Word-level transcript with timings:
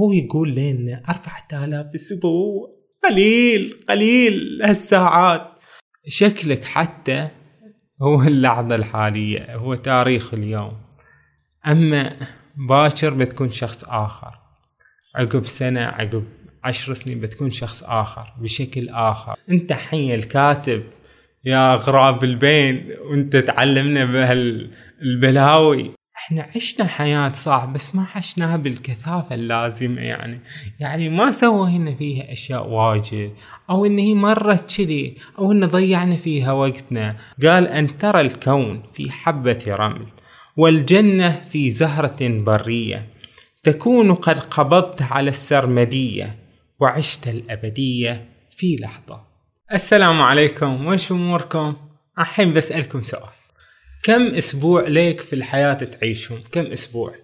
هو 0.00 0.12
يقول 0.12 0.54
لنا 0.54 1.02
أربعة 1.08 1.64
آلاف 1.64 1.94
أسبوع. 1.94 2.70
قليل 3.04 3.74
قليل 3.88 4.62
هالساعات. 4.62 5.50
شكلك 6.08 6.64
حتى 6.64 7.28
هو 8.02 8.22
اللحظة 8.22 8.74
الحالية 8.74 9.56
هو 9.56 9.74
تاريخ 9.74 10.34
اليوم. 10.34 10.72
أما 11.66 12.16
باكر 12.56 13.14
بتكون 13.14 13.50
شخص 13.50 13.84
آخر. 13.84 14.38
عقب 15.16 15.46
سنة 15.46 15.80
عقب 15.80 16.24
عشر 16.64 16.94
سنين 16.94 17.20
بتكون 17.20 17.50
شخص 17.50 17.82
آخر 17.82 18.34
بشكل 18.40 18.88
آخر. 18.88 19.36
أنت 19.50 19.72
حي 19.72 20.14
الكاتب 20.14 20.82
يا 21.44 21.74
غراب 21.74 22.24
البين 22.24 22.90
وأنت 23.00 23.36
تعلمنا 23.36 24.04
بهالبلاوي 24.04 25.90
إحنا 26.20 26.48
عشنا 26.56 26.86
حياة 26.86 27.32
صح 27.32 27.64
بس 27.64 27.94
ما 27.94 28.06
عشناها 28.14 28.56
بالكثافة 28.56 29.34
اللازمة 29.34 30.00
يعني. 30.00 30.40
يعني 30.80 31.08
ما 31.08 31.32
سوينا 31.32 31.94
فيها 31.94 32.32
أشياء 32.32 32.68
واجد 32.68 33.32
أو 33.70 33.86
إن 33.86 33.98
هي 33.98 34.14
مرت 34.14 34.76
كذي 34.76 35.16
أو 35.38 35.52
إن 35.52 35.66
ضيعنا 35.66 36.16
فيها 36.16 36.52
وقتنا. 36.52 37.16
قال 37.42 37.68
أن 37.68 37.96
ترى 37.96 38.20
الكون 38.20 38.82
في 38.92 39.10
حبة 39.10 39.64
رمل 39.68 40.06
والجنة 40.56 41.40
في 41.40 41.70
زهرة 41.70 42.16
برية. 42.20 43.06
تكون 43.62 44.14
قد 44.14 44.38
قبضت 44.38 45.02
على 45.02 45.30
السرمدية 45.30 46.38
وعشت 46.80 47.28
الأبدية 47.28 48.28
في 48.50 48.76
لحظة. 48.80 49.20
السلام 49.72 50.22
عليكم 50.22 50.86
وش 50.86 51.12
أموركم؟ 51.12 51.76
الحين 52.18 52.52
بسألكم 52.52 53.02
سؤال. 53.02 53.39
كم 54.02 54.26
أسبوع 54.26 54.88
ليك 54.88 55.20
في 55.20 55.32
الحياة 55.32 55.74
تعيشهم؟ 55.74 56.38
كم 56.52 56.66
أسبوع؟ 56.66 57.14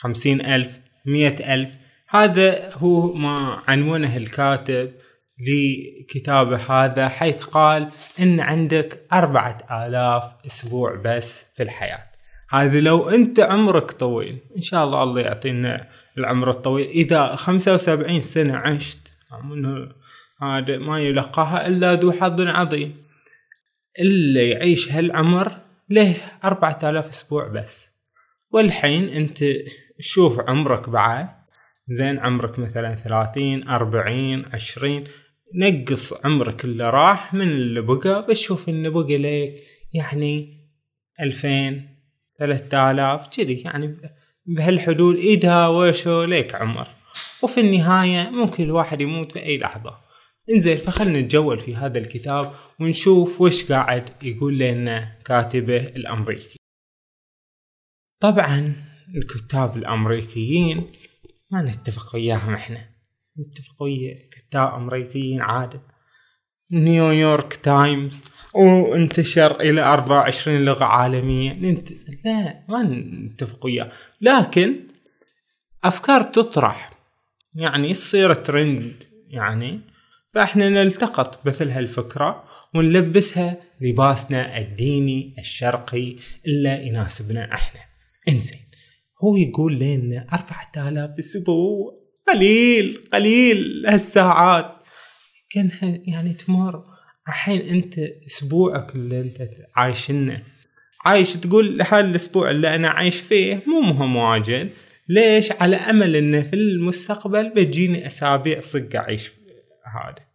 خمسين 0.00 0.46
ألف 0.46 0.78
مئة 1.06 1.54
ألف 1.54 1.70
هذا 2.08 2.70
هو 2.74 3.12
ما 3.12 3.62
عنونه 3.68 4.16
الكاتب 4.16 4.92
لكتابه 5.38 6.56
هذا 6.56 7.08
حيث 7.08 7.44
قال 7.44 7.88
إن 8.20 8.40
عندك 8.40 9.06
أربعة 9.12 9.58
آلاف 9.70 10.22
أسبوع 10.46 11.02
بس 11.04 11.44
في 11.54 11.62
الحياة 11.62 12.02
هذا 12.50 12.80
لو 12.80 13.08
أنت 13.08 13.40
عمرك 13.40 13.90
طويل 13.90 14.38
إن 14.56 14.62
شاء 14.62 14.84
الله 14.84 15.02
الله 15.02 15.20
يعطينا 15.20 15.88
العمر 16.18 16.50
الطويل 16.50 16.88
إذا 16.88 17.36
خمسة 17.36 17.74
وسبعين 17.74 18.22
سنة 18.22 18.56
عشت 18.56 18.98
هذا 20.42 20.78
ما 20.78 21.00
يلقاها 21.00 21.66
إلا 21.66 21.94
ذو 21.94 22.12
حظ 22.12 22.46
عظيم 22.46 22.96
اللي 24.00 24.50
يعيش 24.50 24.92
هالعمر 24.92 25.65
له 25.90 26.16
أربعة 26.44 26.78
آلاف 26.82 27.08
أسبوع 27.08 27.48
بس. 27.48 27.88
والحين 28.50 29.08
أنت 29.08 29.44
شوف 30.00 30.40
عمرك 30.40 30.88
بعد. 30.88 31.28
زين 31.88 32.18
عمرك 32.18 32.58
مثلا 32.58 32.94
ثلاثين 32.94 33.68
أربعين 33.68 34.44
عشرين. 34.52 35.04
نقص 35.54 36.26
عمرك 36.26 36.64
اللي 36.64 36.90
راح 36.90 37.34
من 37.34 37.42
اللي 37.48 37.80
بقى 37.80 38.26
بتشوف 38.26 38.68
انه 38.68 38.88
بقى 38.88 39.18
لك 39.18 39.62
يعني 39.94 40.56
ألفين 41.20 41.88
ثلاثة 42.38 42.90
آلاف 42.90 43.28
كذي 43.36 43.60
يعني 43.60 43.96
بهالحدود 44.46 45.16
إذا 45.16 45.66
وشو 45.66 46.24
ليك 46.24 46.54
عمر. 46.54 46.86
وفي 47.42 47.60
النهاية 47.60 48.30
ممكن 48.30 48.64
الواحد 48.64 49.00
يموت 49.00 49.32
في 49.32 49.42
أي 49.42 49.58
لحظة. 49.58 50.05
إنزين 50.50 50.78
فخلنا 50.78 51.20
نتجول 51.20 51.60
في 51.60 51.76
هذا 51.76 51.98
الكتاب 51.98 52.52
ونشوف 52.80 53.40
وش 53.40 53.72
قاعد 53.72 54.10
يقول 54.22 54.58
لنا 54.58 55.18
كاتبه 55.24 55.86
الأمريكي. 55.86 56.56
طبعا 58.20 58.72
الكتاب 59.14 59.76
الأمريكيين 59.76 60.92
ما 61.50 61.62
نتفق 61.62 62.14
وياهم 62.14 62.54
إحنا. 62.54 62.88
نتفق 63.38 63.82
ويا 63.82 64.28
كتاب 64.32 64.74
أمريكيين 64.74 65.40
عادة 65.40 65.80
نيويورك 66.72 67.56
تايمز 67.56 68.22
وانتشر 68.54 69.60
إلى 69.60 69.82
24 69.82 70.64
لغة 70.64 70.84
عالمية. 70.84 71.52
ننت... 71.52 71.88
لا 72.24 72.64
ما 72.68 72.82
نتفق 72.82 73.66
وياه. 73.66 73.92
لكن 74.20 74.76
أفكار 75.84 76.22
تطرح. 76.22 76.90
يعني 77.54 77.92
تصير 77.92 78.34
ترند؟ 78.34 79.04
يعني 79.28 79.80
فاحنا 80.36 80.68
نلتقط 80.68 81.46
مثل 81.46 81.70
هالفكرة 81.70 82.44
ونلبسها 82.74 83.56
لباسنا 83.80 84.58
الديني 84.58 85.34
الشرقي 85.38 86.16
اللي 86.46 86.86
يناسبنا 86.86 87.54
إحنا. 87.54 87.80
انزين 88.28 88.60
هو 89.24 89.36
يقول 89.36 89.78
لنا 89.78 90.26
أربعة 90.32 90.88
آلاف 90.88 91.10
أسبوع. 91.18 91.94
قليل 92.28 93.00
قليل 93.12 93.86
هالساعات. 93.86 94.74
كأنها 95.50 96.00
يعني 96.06 96.34
تمر. 96.34 96.84
الحين 97.28 97.60
أنت 97.60 97.98
أسبوعك 98.26 98.94
اللي 98.94 99.20
أنت 99.20 99.48
عايشنه. 99.76 100.42
عايش 101.04 101.32
تقول 101.32 101.82
هذا 101.82 102.00
الأسبوع 102.00 102.50
اللي 102.50 102.74
أنا 102.74 102.88
عايش 102.88 103.16
فيه 103.16 103.60
مو 103.66 103.80
مهم 103.80 104.16
واجد. 104.16 104.70
ليش؟ 105.08 105.52
على 105.52 105.76
أمل 105.76 106.16
إنه 106.16 106.42
في 106.42 106.56
المستقبل 106.56 107.50
بتجيني 107.50 108.06
أسابيع 108.06 108.60
صدق 108.60 109.00
أعيش 109.00 109.30
هذا. 109.94 110.25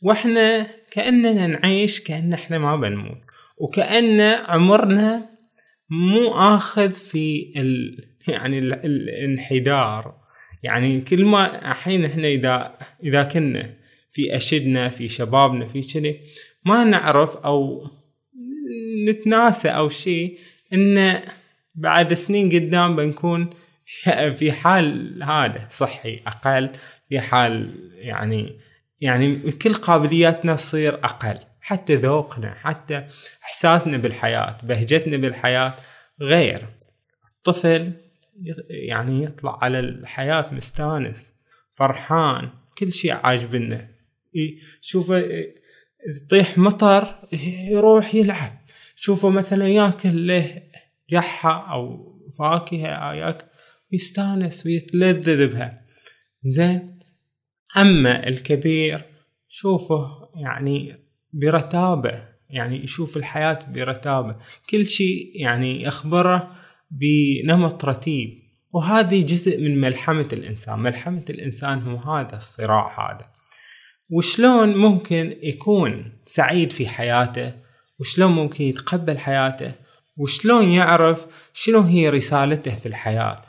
وإحنا 0.00 0.66
كأننا 0.90 1.46
نعيش 1.46 2.00
كأن 2.00 2.32
إحنا 2.32 2.58
ما 2.58 2.76
بنموت. 2.76 3.18
وكأن 3.56 4.20
عمرنا 4.20 5.28
مو 5.90 6.28
آخذ 6.28 6.90
في 6.90 7.52
ال 7.56 7.98
يعني 8.28 8.58
ال 8.58 8.72
الانحدار. 8.72 10.20
يعني 10.62 11.00
كل 11.00 11.24
ما 11.24 11.70
الحين 11.70 12.04
إحنا 12.04 12.28
إذا 12.28 12.78
إذا 13.04 13.22
كنا 13.22 13.74
في 14.10 14.36
أشدنا 14.36 14.88
في 14.88 15.08
شبابنا 15.08 15.66
في 15.66 15.80
كذي 15.80 16.20
ما 16.66 16.84
نعرف 16.84 17.36
أو 17.36 17.86
نتناسى 19.08 19.68
أو 19.68 19.88
شيء 19.88 20.38
إن 20.72 21.20
بعد 21.74 22.14
سنين 22.14 22.48
قدام 22.52 22.96
بنكون 22.96 23.50
في 24.36 24.52
حال 24.52 25.22
هذا 25.22 25.66
صحي 25.70 26.20
أقل 26.26 26.70
في 27.08 27.20
حال 27.20 27.74
يعني 27.94 28.58
يعني 29.00 29.52
كل 29.52 29.74
قابلياتنا 29.74 30.56
تصير 30.56 30.94
أقل. 30.94 31.38
حتى 31.60 31.94
ذوقنا 31.94 32.54
حتى 32.54 33.08
إحساسنا 33.42 33.96
بالحياة 33.96 34.58
بهجتنا 34.62 35.16
بالحياة 35.16 35.74
غير. 36.20 36.68
الطفل 37.36 37.92
يعني 38.70 39.24
يطلع 39.24 39.58
على 39.62 39.78
الحياة 39.78 40.54
مستانس 40.54 41.32
فرحان 41.72 42.48
كل 42.78 42.92
شيء 42.92 43.12
عاجبنه 43.12 43.88
شوفه 44.80 45.24
يطيح 46.22 46.58
مطر 46.58 47.14
يروح 47.70 48.14
يلعب. 48.14 48.52
شوفه 48.96 49.28
مثلا 49.30 49.68
ياكل 49.68 50.26
له 50.26 50.62
جحة 51.10 51.72
أو 51.72 52.10
فاكهة 52.38 53.14
ياكل 53.14 53.44
يستانس 53.92 54.66
ويتلذذ 54.66 55.46
بها. 55.46 55.82
زين؟ 56.44 56.99
أما 57.76 58.28
الكبير 58.28 59.04
شوفه 59.48 60.28
يعني 60.36 60.96
برتابة 61.32 62.30
يعني 62.50 62.84
يشوف 62.84 63.16
الحياة 63.16 63.58
برتابة. 63.68 64.36
كل 64.70 64.86
شيء 64.86 65.32
يعني 65.34 65.82
يخبره 65.82 66.50
بنمط 66.90 67.84
رتيب. 67.84 68.38
وهذه 68.72 69.22
جزء 69.22 69.60
من 69.60 69.80
ملحمة 69.80 70.28
الإنسان. 70.32 70.78
ملحمة 70.78 71.24
الإنسان 71.30 71.82
هو 71.82 71.96
هذا 71.96 72.36
الصراع 72.36 73.10
هذا. 73.10 73.26
وشلون 74.10 74.76
ممكن 74.76 75.36
يكون 75.42 76.12
سعيد 76.26 76.72
في 76.72 76.88
حياته؟ 76.88 77.52
وشلون 78.00 78.32
ممكن 78.32 78.64
يتقبل 78.64 79.18
حياته؟ 79.18 79.72
وشلون 80.16 80.64
يعرف 80.68 81.26
شنو 81.52 81.80
هي 81.80 82.08
رسالته 82.08 82.74
في 82.74 82.86
الحياة؟ 82.86 83.42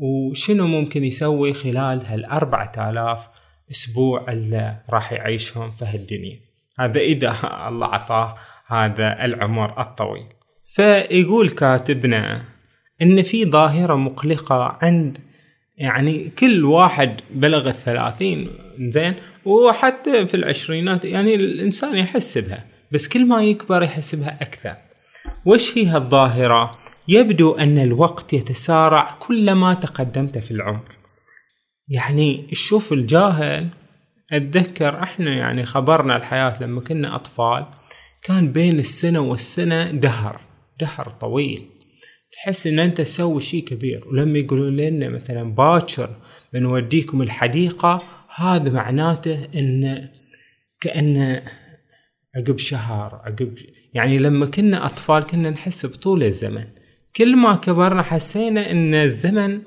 وشنو 0.00 0.66
ممكن 0.66 1.04
يسوي 1.04 1.54
خلال 1.54 2.06
هالأربعة 2.06 2.90
آلاف 2.90 3.28
أسبوع 3.70 4.32
اللي 4.32 4.76
راح 4.90 5.12
يعيشهم 5.12 5.70
في 5.70 5.84
هالدنيا. 5.84 6.40
هذا 6.78 7.00
إذا 7.00 7.36
الله 7.68 7.86
عطاه 7.86 8.34
هذا 8.66 9.24
العمر 9.24 9.80
الطويل. 9.80 10.26
فيقول 10.64 11.48
كاتبنا 11.50 12.44
إن 13.02 13.22
في 13.22 13.44
ظاهرة 13.44 13.94
مقلقة 13.94 14.78
عند 14.82 15.18
يعني 15.76 16.30
كل 16.38 16.64
واحد 16.64 17.20
بلغ 17.30 17.68
الثلاثين 17.68 18.48
زين؟ 18.78 19.14
وحتى 19.44 20.26
في 20.26 20.34
العشرينات 20.34 21.04
يعني 21.04 21.34
الإنسان 21.34 21.96
يحس 21.96 22.38
بها 22.38 22.64
بس 22.92 23.08
كل 23.08 23.26
ما 23.26 23.42
يكبر 23.42 23.82
يحس 23.82 24.14
بها 24.14 24.38
أكثر. 24.42 24.74
وش 25.44 25.78
هي 25.78 25.86
هالظاهرة؟ 25.86 26.78
يبدو 27.08 27.52
أن 27.52 27.78
الوقت 27.78 28.32
يتسارع 28.32 29.16
كلما 29.20 29.74
تقدمت 29.74 30.38
في 30.38 30.50
العمر. 30.50 30.99
يعني 31.90 32.46
شوف 32.52 32.92
الجاهل 32.92 33.68
أتذكر 34.32 35.02
إحنا 35.02 35.34
يعني 35.34 35.66
خبرنا 35.66 36.16
الحياة 36.16 36.62
لما 36.62 36.80
كنا 36.80 37.14
أطفال 37.14 37.66
كان 38.22 38.52
بين 38.52 38.78
السنة 38.78 39.20
والسنة 39.20 39.90
دهر 39.90 40.40
دهر 40.80 41.08
طويل. 41.20 41.66
تحس 42.32 42.66
إن 42.66 42.78
أنت 42.78 43.00
تسوي 43.00 43.40
شيء 43.40 43.64
كبير. 43.64 44.08
ولما 44.08 44.38
يقولون 44.38 44.76
لنا 44.76 45.08
مثلا 45.08 45.54
باكر 45.54 46.10
بنوديكم 46.52 47.22
الحديقة 47.22 48.02
هذا 48.34 48.70
معناته 48.70 49.48
إن 49.54 50.08
كأن 50.80 51.42
عقب 52.36 52.58
شهر 52.58 53.14
عقب 53.24 53.58
يعني 53.94 54.18
لما 54.18 54.46
كنا 54.46 54.86
أطفال 54.86 55.22
كنا 55.22 55.50
نحس 55.50 55.86
بطول 55.86 56.22
الزمن. 56.22 56.66
كل 57.16 57.36
ما 57.36 57.54
كبرنا 57.54 58.02
حسينا 58.02 58.70
إن 58.70 58.94
الزمن 58.94 59.62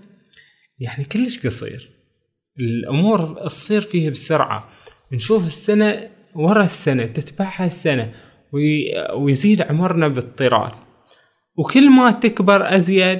يعني 0.79 1.03
كلش 1.03 1.47
قصير. 1.47 1.89
الأمور 2.59 3.33
تصير 3.45 3.81
فيه 3.81 4.09
بسرعة. 4.09 4.69
نشوف 5.11 5.47
السنة 5.47 6.09
ورا 6.35 6.63
السنة 6.63 7.05
تتبعها 7.05 7.65
السنة 7.65 8.11
ويزيد 9.15 9.61
عمرنا 9.61 10.07
باضطراد 10.07 10.71
وكل 11.55 11.89
ما 11.89 12.11
تكبر 12.11 12.75
أزيد 12.75 13.19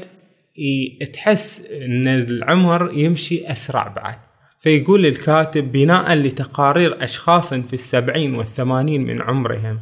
تحس 1.14 1.62
إن 1.62 2.08
العمر 2.08 2.92
يمشي 2.94 3.52
أسرع 3.52 3.88
بعد. 3.88 4.16
فيقول 4.60 5.06
الكاتب 5.06 5.72
بناء 5.72 6.14
لتقارير 6.14 7.04
أشخاص 7.04 7.54
في 7.54 7.74
السبعين 7.74 8.36
والثمانين 8.36 9.04
من 9.04 9.22
عمرهم 9.22 9.80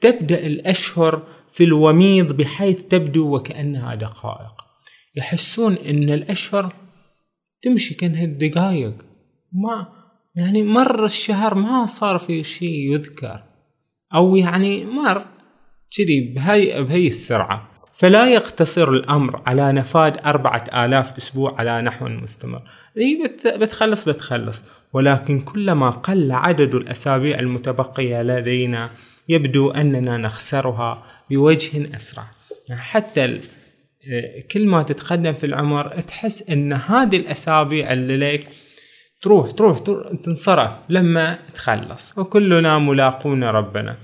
تبدأ 0.00 0.46
الأشهر 0.46 1.22
في 1.52 1.64
الوميض 1.64 2.32
بحيث 2.36 2.82
تبدو 2.82 3.34
وكأنها 3.36 3.94
دقائق. 3.94 4.54
يحسون 5.16 5.74
إن 5.74 6.10
الأشهر 6.10 6.72
تمشي 7.62 7.94
كأنها 7.94 8.24
دقائق 8.24 8.94
ما 9.52 9.88
يعني 10.34 10.62
مر 10.62 11.04
الشهر 11.04 11.54
ما 11.54 11.86
صار 11.86 12.18
في 12.18 12.44
شيء 12.44 12.92
يذكر. 12.92 13.42
أو 14.14 14.36
يعني 14.36 14.84
مر 14.84 15.24
كذي 15.96 16.20
بهي 16.20 16.82
بهي 16.82 17.08
السرعة. 17.08 17.68
فلا 17.92 18.28
يقتصر 18.28 18.90
الأمر 18.90 19.42
على 19.46 19.72
نفاذ 19.72 20.16
أربعة 20.26 20.64
آلاف 20.84 21.16
أسبوع 21.16 21.54
على 21.58 21.82
نحو 21.82 22.08
مستمر. 22.08 22.62
هي 22.96 23.30
بتخلص 23.58 24.08
بتخلص. 24.08 24.62
ولكن 24.92 25.40
كلما 25.40 25.90
قل 25.90 26.32
عدد 26.32 26.74
الأسابيع 26.74 27.38
المتبقية 27.38 28.22
لدينا 28.22 28.90
يبدو 29.28 29.70
أننا 29.70 30.16
نخسرها 30.16 31.04
بوجه 31.30 31.88
يعني 32.68 32.80
حتى 32.80 33.40
كل 34.52 34.66
ما 34.66 34.82
تتقدم 34.82 35.32
في 35.32 35.46
العمر 35.46 36.00
تحس 36.00 36.50
أن 36.50 36.72
هذه 36.72 37.16
الأسابيع 37.16 37.92
اللي 37.92 38.16
لك 38.16 38.48
تروح 39.22 39.50
تروح, 39.50 39.78
تروح 39.78 40.06
تنصرف 40.22 40.76
لما 40.88 41.38
تخلص. 41.54 42.18
وكلنا 42.18 42.78
ملاقون 42.78 43.44
ربنا. 43.44 43.96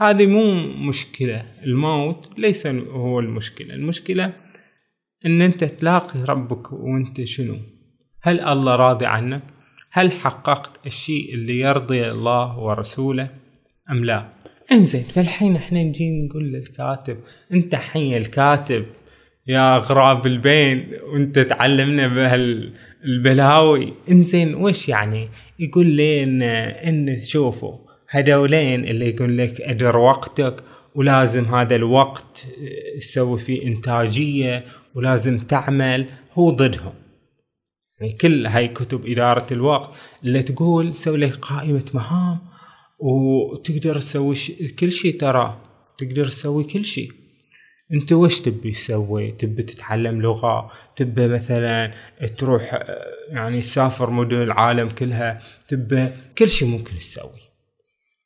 هذه 0.00 0.26
مو 0.26 0.54
مشكلة 0.88 1.44
الموت 1.64 2.28
ليس 2.38 2.66
هو 2.66 3.20
المشكلة. 3.20 3.74
المشكلة 3.74 4.32
إن 5.26 5.42
أنت 5.42 5.64
تلاقي 5.64 6.22
ربك 6.22 6.72
وأنت 6.72 7.24
شنو؟ 7.24 7.56
هل 8.22 8.40
الله 8.40 8.76
راضي 8.76 9.06
عنك؟ 9.06 9.42
هل 9.90 10.12
حققت 10.12 10.86
الشيء 10.86 11.34
اللي 11.34 11.58
يرضي 11.58 12.10
الله 12.10 12.58
ورسوله؟ 12.58 13.30
أم 13.90 14.04
لا؟ 14.04 14.28
انزين 14.72 15.02
فالحين 15.02 15.56
إحنا 15.56 15.82
نجي 15.82 16.10
نقول 16.10 16.44
للكاتب 16.44 17.18
أنت 17.52 17.74
حي 17.74 18.16
الكاتب. 18.16 18.86
يا 19.48 19.78
غراب 19.78 20.26
البين 20.26 20.92
وانت 21.12 21.38
تعلمنا 21.38 22.08
بهالبلاوي 22.08 23.92
إنزين 24.10 24.54
وش 24.54 24.88
يعني؟ 24.88 25.28
يقول 25.58 25.86
لي 25.86 26.22
إن 26.22 26.42
ان 26.42 27.22
شوفوا 27.22 27.78
هذولين 28.08 28.84
اللي 28.84 29.08
يقول 29.08 29.38
لك 29.38 29.60
أدر 29.60 29.96
وقتك 29.96 30.64
ولازم 30.94 31.44
هذا 31.44 31.76
الوقت 31.76 32.46
تسوي 33.00 33.38
فيه 33.38 33.66
إنتاجية 33.66 34.64
ولازم 34.94 35.38
تعمل 35.38 36.06
هو 36.32 36.50
ضدهم. 36.50 36.94
يعني 38.00 38.12
كل 38.12 38.46
هاي 38.46 38.68
كتب 38.68 39.06
إدارة 39.06 39.46
الوقت 39.52 39.90
اللي 40.24 40.42
تقول 40.42 40.94
سوي 40.94 41.18
لك 41.18 41.34
قائمة 41.34 41.84
مهام 41.94 42.38
وتقدر 42.98 44.00
تسوي 44.00 44.34
كل 44.78 44.92
شيء 44.92 45.20
ترى 45.20 45.60
تقدر 45.98 46.26
تسوي 46.26 46.64
كل 46.64 46.84
شيء 46.84 47.12
انت 47.92 48.12
وش 48.12 48.40
تبي 48.40 48.70
تسوي؟ 48.70 49.30
تبي 49.30 49.62
تتعلم 49.62 50.22
لغة؟ 50.22 50.70
تبي 50.96 51.28
مثلا 51.28 51.92
تروح 52.38 52.84
يعني 53.28 53.60
تسافر 53.60 54.10
مدن 54.10 54.42
العالم 54.42 54.88
كلها؟ 54.88 55.42
تبي 55.68 56.08
كل 56.38 56.48
شيء 56.48 56.68
ممكن 56.68 56.98
تسوي. 56.98 57.48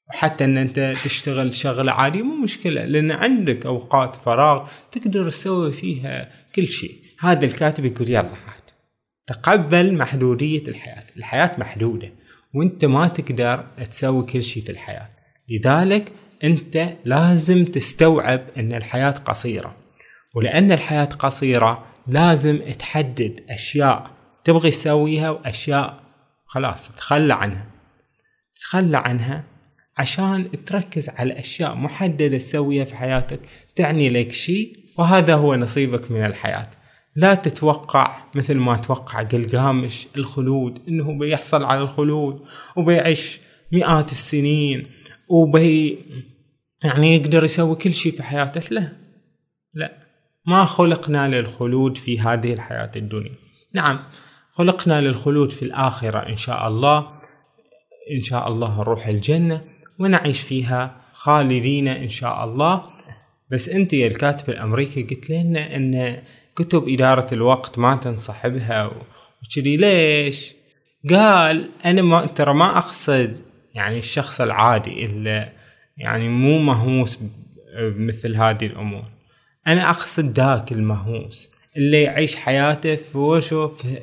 حتى 0.08 0.44
إن 0.44 0.58
أنت 0.58 0.94
تشتغل 1.04 1.54
شغلة 1.54 1.92
عادية 1.92 2.22
مو 2.22 2.44
مشكلة 2.44 2.84
لأن 2.84 3.10
عندك 3.10 3.66
أوقات 3.66 4.16
فراغ 4.16 4.68
تقدر 4.92 5.30
تسوي 5.30 5.72
فيها 5.72 6.30
كل 6.54 6.66
شيء. 6.66 6.94
هذا 7.20 7.44
الكاتب 7.44 7.84
يقول 7.84 8.10
يلا 8.10 8.18
عاد 8.18 8.62
تقبل 9.26 9.94
محدودية 9.94 10.68
الحياة. 10.68 11.04
الحياة 11.16 11.52
محدودة 11.58 12.12
وأنت 12.54 12.84
ما 12.84 13.08
تقدر 13.08 13.66
تسوي 13.90 14.24
كل 14.24 14.42
شيء 14.42 14.62
في 14.62 14.72
الحياة. 14.72 15.08
لذلك 15.48 16.12
أنت 16.44 16.88
لازم 17.04 17.64
تستوعب 17.64 18.40
أن 18.56 18.72
الحياة 18.72 19.10
قصيرة. 19.10 19.76
ولأن 20.34 20.72
الحياة 20.72 21.04
قصيرة 21.04 21.84
لازم 22.06 22.58
تحدد 22.78 23.40
أشياء 23.50 24.10
تبغي 24.44 24.70
تسويها 24.70 25.30
وأشياء 25.30 26.02
خلاص 26.46 26.88
تخلى 26.96 27.34
عنها. 27.34 27.66
تخلى 28.60 28.96
عنها 28.96 29.44
عشان 29.98 30.64
تركز 30.66 31.08
على 31.08 31.38
أشياء 31.38 31.74
محددة 31.74 32.38
تسويها 32.38 32.84
في 32.84 32.96
حياتك 32.96 33.40
تعني 33.76 34.08
لك 34.08 34.32
شيء 34.32 34.76
وهذا 34.98 35.34
هو 35.34 35.56
نصيبك 35.56 36.10
من 36.10 36.24
الحياة. 36.24 36.70
لا 37.16 37.34
تتوقع 37.34 38.24
مثل 38.34 38.54
ما 38.54 38.76
توقع 38.76 39.22
قلقامش 39.22 40.06
الخلود 40.16 40.82
إنه 40.88 41.18
بيحصل 41.18 41.64
على 41.64 41.80
الخلود 41.80 42.42
وبيعيش 42.76 43.40
مئات 43.72 44.12
السنين 44.12 44.86
وبي 45.28 45.98
يعني 46.84 47.16
يقدر 47.16 47.44
يسوي 47.44 47.76
كل 47.76 47.92
شيء 47.92 48.12
في 48.12 48.22
حياته 48.22 48.62
لا 48.70 48.92
لا 49.74 49.92
ما 50.46 50.64
خلقنا 50.64 51.28
للخلود 51.28 51.98
في 51.98 52.20
هذه 52.20 52.52
الحياة 52.52 52.90
الدنيا. 52.96 53.34
نعم 53.74 54.04
خلقنا 54.52 55.00
للخلود 55.00 55.50
في 55.52 55.62
الآخرة 55.62 56.18
إن 56.18 56.36
شاء 56.36 56.68
الله 56.68 56.98
إن 58.16 58.22
شاء 58.22 58.48
الله 58.48 58.80
نروح 58.80 59.06
الجنة 59.06 59.64
ونعيش 59.98 60.40
فيها 60.40 61.00
خالدين 61.12 61.88
إن 61.88 62.08
شاء 62.08 62.44
الله. 62.44 62.84
بس 63.50 63.68
أنت 63.68 63.92
يا 63.92 64.06
الكاتب 64.06 64.50
الأمريكي 64.50 65.02
قلت 65.02 65.30
لنا 65.30 65.76
أن 65.76 66.22
كتب 66.56 66.88
إدارة 66.88 67.34
الوقت 67.34 67.78
ما 67.78 67.96
تنصح 67.96 68.46
بها 68.46 68.90
وكذي. 69.42 69.76
ليش؟ 69.76 70.54
قال 71.10 71.68
أنا 71.84 72.02
ما 72.02 72.26
ترى 72.26 72.54
ما 72.54 72.78
أقصد 72.78 73.40
يعني 73.74 73.98
الشخص 73.98 74.40
العادي 74.40 75.04
اللي 75.04 75.52
يعني 75.96 76.28
مو 76.28 76.58
مهووس 76.58 77.18
بمثل 77.78 78.36
هذه 78.36 78.66
الأمور. 78.66 79.04
أنا 79.66 79.90
أقصد 79.90 80.38
ذاك 80.38 80.72
المهووس 80.72 81.48
اللي 81.76 82.02
يعيش 82.02 82.36
حياته 82.36 82.96
في 82.96 83.18
وشو 83.18 83.68
في 83.68 83.98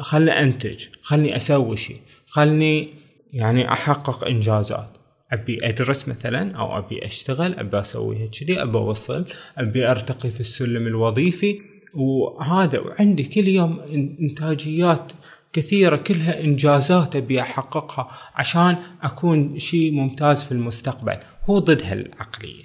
خلني 0.00 0.30
أنتج 0.30 0.86
خلني 1.02 1.36
أسوي 1.36 1.76
شيء 1.76 2.00
خلني 2.26 2.88
يعني 3.32 3.72
أحقق 3.72 4.24
إنجازات. 4.24 4.96
أبي 5.32 5.68
أدرس 5.68 6.08
مثلا 6.08 6.56
أو 6.56 6.78
أبي 6.78 7.04
أشتغل 7.04 7.54
أبي 7.54 7.80
أسوي 7.80 8.28
كذي 8.28 8.62
أبي 8.62 8.78
أوصل 8.78 9.26
أبي 9.58 9.90
أرتقي 9.90 10.30
في 10.30 10.40
السلم 10.40 10.86
الوظيفي. 10.86 11.60
وهذا 11.94 12.78
وعندي 12.78 13.24
كل 13.24 13.48
يوم 13.48 13.80
إنتاجيات 14.20 15.12
كثيرة 15.52 15.96
كلها 15.96 16.40
إنجازات 16.40 17.16
أبي 17.16 17.40
أحققها 17.40 18.08
عشان 18.34 18.76
أكون 19.02 19.58
شيء 19.58 19.92
ممتاز 19.92 20.42
في 20.42 20.52
المستقبل. 20.52 21.16
هو 21.44 21.58
ضد 21.58 21.82
هالعقلية. 21.82 22.64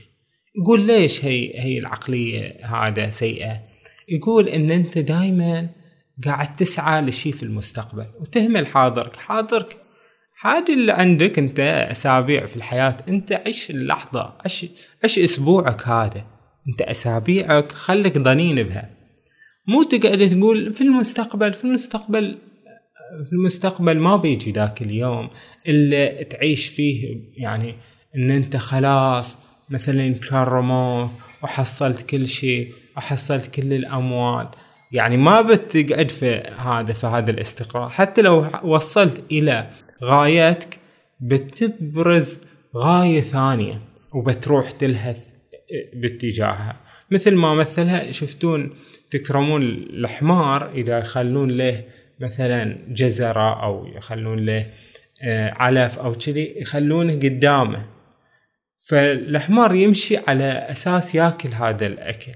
يقول 0.61 0.81
ليش 0.81 1.25
هي 1.25 1.59
هي 1.59 1.77
العقلية 1.77 2.65
هذا 2.65 3.09
سيئة؟ 3.09 3.59
يقول 4.09 4.49
إن 4.49 4.71
أنت 4.71 4.97
دائما 4.97 5.69
قاعد 6.25 6.55
تسعى 6.55 7.01
لشيء 7.01 7.33
في 7.33 7.43
المستقبل 7.43 8.05
وتهمل 8.21 8.67
حاضرك. 8.67 9.15
حاضرك 9.15 9.77
هذه 10.41 10.73
اللي 10.73 10.91
عندك 10.91 11.39
أنت 11.39 11.59
أسابيع 11.91 12.45
في 12.45 12.55
الحياة. 12.55 12.97
أنت 13.07 13.31
عيش 13.31 13.69
اللحظة 13.69 14.33
عيش 14.43 14.65
عيش 15.03 15.19
أسبوعك 15.19 15.87
هذا. 15.87 16.25
أنت 16.67 16.81
أسابيعك 16.81 17.71
خليك 17.71 18.17
ضنين 18.17 18.63
بها. 18.63 18.89
مو 19.67 19.83
تقعد 19.83 20.29
تقول 20.29 20.73
في 20.73 20.81
المستقبل 20.81 21.53
في 21.53 21.63
المستقبل 21.63 22.37
في 23.23 23.33
المستقبل 23.33 23.99
ما 23.99 24.17
بيجي 24.17 24.51
ذاك 24.51 24.81
اليوم 24.81 25.29
اللي 25.67 26.27
تعيش 26.29 26.67
فيه 26.67 27.19
يعني 27.37 27.75
إن 28.15 28.31
أنت 28.31 28.57
خلاص 28.57 29.37
مثلا 29.69 30.13
كرموك 30.13 31.11
وحصلت 31.43 32.01
كل 32.01 32.27
شيء 32.27 32.71
وحصلت 32.97 33.55
كل 33.55 33.73
الأموال. 33.73 34.47
يعني 34.91 35.17
ما 35.17 35.41
بتقعد 35.41 36.09
في 36.09 36.43
هذا 36.57 36.93
في 36.93 37.07
هذا 37.07 37.31
الاستقرار. 37.31 37.89
حتى 37.89 38.21
لو 38.21 38.47
وصلت 38.63 39.23
إلى 39.31 39.69
غايتك 40.03 40.79
بتبرز 41.19 42.41
غاية 42.75 43.21
ثانية 43.21 43.81
وبتروح 44.13 44.71
تلهث 44.71 45.27
باتجاهها. 45.93 46.75
مثل 47.11 47.35
ما 47.35 47.55
مثلها 47.55 48.11
شفتون 48.11 48.69
تكرمون 49.11 49.63
الحمار 49.63 50.71
إذا 50.71 50.97
يخلون 50.97 51.51
له 51.51 51.83
مثلا 52.19 52.77
جزرة 52.87 53.63
أو 53.63 53.87
يخلون 53.87 54.45
له 54.45 54.65
آه، 55.23 55.53
علف 55.55 55.99
أو 55.99 56.13
كذي 56.13 56.53
يخلونه 56.57 57.13
قدامه. 57.13 57.85
فالحمار 58.87 59.75
يمشي 59.75 60.17
على 60.17 60.43
أساس 60.43 61.15
ياكل 61.15 61.49
هذا 61.49 61.85
الأكل 61.85 62.31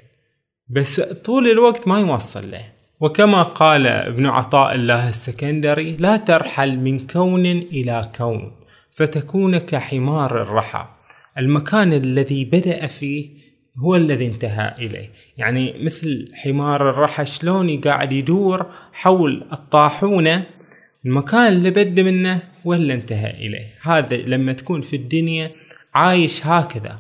بس 0.67 1.01
طول 1.01 1.51
الوقت 1.51 1.87
ما 1.87 1.99
يوصل 1.99 2.51
له. 2.51 2.65
وكما 2.99 3.43
قال 3.43 3.87
ابن 3.87 4.25
عطاء 4.25 4.75
الله 4.75 5.09
السكندري 5.09 5.97
لا 5.99 6.17
ترحل 6.17 6.77
من 6.77 7.07
كون 7.07 7.45
إلى 7.45 8.11
كون 8.17 8.51
فتكون 8.91 9.57
كحمار 9.57 10.41
الرحى. 10.41 10.85
المكان 11.37 11.93
الذي 11.93 12.45
بدأ 12.45 12.87
فيه 12.87 13.38
هو 13.79 13.95
الذي 13.95 14.27
انتهى 14.27 14.75
إليه. 14.79 15.09
يعني 15.37 15.73
مثل 15.83 16.27
حمار 16.33 16.89
الرحى 16.89 17.25
شلون 17.25 17.81
قاعد 17.81 18.13
يدور 18.13 18.65
حول 18.93 19.43
الطاحونة 19.53 20.45
المكان 21.05 21.47
اللي 21.47 21.69
بد 21.69 21.99
منه 21.99 22.41
ولا 22.65 22.93
انتهى 22.93 23.31
إليه. 23.31 23.67
هذا 23.81 24.17
لما 24.17 24.53
تكون 24.53 24.81
في 24.81 24.95
الدنيا 24.95 25.51
عايش 25.93 26.45
هكذا. 26.45 26.99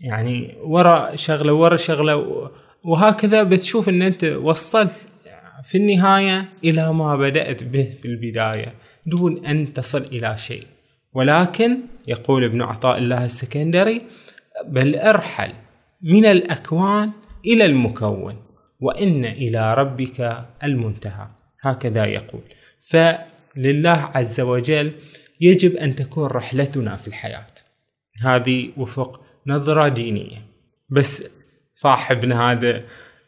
يعني 0.00 0.54
ورا 0.62 1.16
شغلة 1.16 1.52
ورا 1.52 1.76
شغلة 1.76 2.50
وهكذا 2.84 3.42
بتشوف 3.42 3.88
إن 3.88 4.02
أنت 4.02 4.24
وصلت 4.24 4.92
في 5.64 5.78
النهاية 5.78 6.48
إلى 6.64 6.92
ما 6.92 7.16
بدأت 7.16 7.62
به 7.62 7.94
في 8.02 8.08
البداية 8.08 8.74
دون 9.06 9.46
أن 9.46 9.74
تصل 9.74 10.02
إلى 10.02 10.38
شيء. 10.38 10.66
ولكن 11.14 11.78
يقول 12.08 12.44
ابن 12.44 12.62
عطاء 12.62 12.98
الله 12.98 13.24
السكندري 13.24 14.02
بل 14.66 14.96
أرحل 14.96 15.52
من 16.02 16.24
الأكوان 16.24 17.10
إلى 17.46 17.64
المكون 17.64 18.36
وإن 18.80 19.24
إلى 19.24 19.74
ربك 19.74 20.46
المنتهى. 20.64 21.28
هكذا 21.62 22.04
يقول. 22.04 22.42
فلله 22.82 24.10
عز 24.14 24.40
وجل 24.40 24.92
يجب 25.40 25.76
أن 25.76 25.96
تكون 25.96 26.26
رحلتنا 26.26 26.96
في 26.96 27.08
الحياة. 27.08 27.46
هذه 28.22 28.70
وفق 28.76 29.20
نظرة 29.46 29.88
دينية. 29.88 30.42
بس 30.88 31.24
صاحبنا 31.74 32.52
هذا 32.52 32.84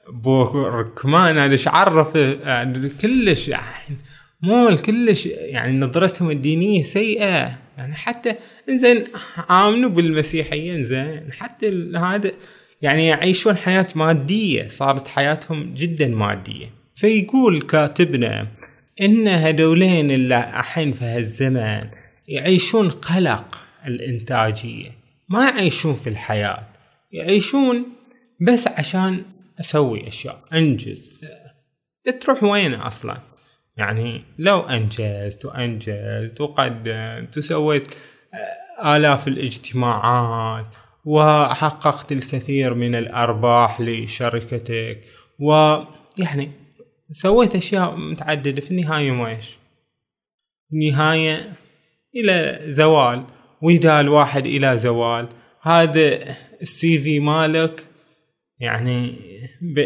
بو 0.09 0.43
ركمان 0.69 1.39
هذا 1.39 1.53
إيش 1.53 1.69
عرفه 1.69 2.21
يعني 2.21 2.89
كلش 2.89 3.49
يعني 3.49 3.97
مو 4.43 4.77
كلش 4.87 5.27
يعني 5.27 5.79
نظرتهم 5.79 6.31
الدينية 6.31 6.83
سيئة. 6.83 7.59
يعني 7.79 7.95
حتى 7.95 8.35
إنزين 8.69 9.05
آمنوا 9.51 9.91
بالمسيحيه 9.91 10.75
انزين 10.75 11.33
حتى 11.33 11.93
هذا 11.97 12.33
يعني 12.83 13.07
يعيشون 13.07 13.57
حياة 13.57 13.87
مادية 13.95 14.69
صارت 14.69 15.09
حياتهم 15.09 15.75
جدا 15.75 16.09
مادية. 16.09 16.71
فيقول 16.95 17.63
كاتبنا 17.63 18.47
إن 19.01 19.29
هذولين 19.29 20.11
اللي 20.11 20.39
الحين 20.39 20.93
في 20.93 21.05
هالزمن 21.05 21.91
يعيشون 22.29 22.91
قلق 22.91 23.59
الإنتاجية. 23.87 24.91
ما 25.29 25.49
يعيشون 25.49 25.95
في 25.95 26.11
الحياة 26.11 26.67
يعيشون 27.13 27.87
بس 28.41 28.69
عشان 28.69 29.23
أسوي 29.61 30.09
أشياء 30.09 30.41
أنجز. 30.53 31.25
تروح 32.21 32.43
وين 32.43 32.75
أصلا؟ 32.75 33.17
يعني 33.77 34.23
لو 34.39 34.61
أنجزت 34.61 35.45
وأنجزت 35.45 36.41
وقدمت 36.41 37.39
وسويت 37.39 37.95
آلاف 38.85 39.29
الاجتماعات 39.29 40.67
وحققت 41.05 42.13
الكثير 42.13 42.75
من 42.75 42.95
الأرباح 42.95 43.81
لشركتك. 43.81 45.01
ويعني 45.39 46.51
سويت 47.11 47.57
أشياء 47.57 47.97
متعددة. 47.97 48.61
في 48.61 48.71
النهاية 48.71 49.11
ما 49.11 49.29
إيش؟ 49.29 49.59
النهاية 50.73 51.53
إلى 52.17 52.61
زوال. 52.65 53.25
ويدال 53.63 54.09
واحد 54.09 54.47
إلى 54.47 54.79
زوال. 54.79 55.29
هذا 55.63 56.19
السي 56.63 56.99
في 56.99 57.21
مالك 57.21 57.85
يعني 58.61 59.15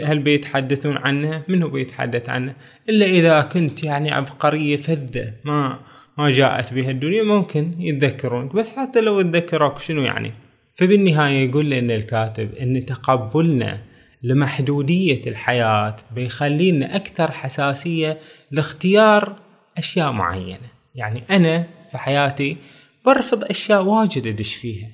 هل 0.05 0.19
بيتحدثون 0.19 0.97
عنه؟ 0.97 1.43
منو 1.49 1.69
بيتحدث 1.69 2.29
عنه؟ 2.29 2.55
إلا 2.89 3.07
إذا 3.07 3.41
كنت 3.41 3.85
يعني 3.85 4.13
عبقرية 4.13 4.77
فذة. 4.77 5.33
ما 5.45 5.81
ما 6.19 6.31
جاءت 6.31 6.75
بها 6.75 6.91
الدنيا. 6.91 7.23
ممكن 7.23 7.75
يتذكرونك. 7.79 8.55
بس 8.55 8.77
حتى 8.77 9.01
لو 9.01 9.23
تذكروك 9.23 9.81
شنو 9.81 10.03
يعني؟ 10.03 10.33
فبالنهاية 10.75 11.49
يقول 11.49 11.71
لنا 11.71 11.95
الكاتب 11.95 12.55
إن 12.55 12.87
تقبلنا 12.87 13.81
لمحدودية 14.23 15.23
الحياة 15.27 15.97
بيخلينا 16.15 16.97
أكثر 16.97 17.33
حساسية 17.33 18.19
لاختيار 18.51 19.37
أشياء 19.79 20.13
معينة. 20.13 20.69
يعني 20.95 21.23
أنا 21.31 21.67
في 21.91 21.99
حياتي 21.99 22.57
برفض 23.07 23.45
أشياء 23.45 23.83
واجد 23.85 24.27
أدش 24.27 24.55
فيها 24.55 24.91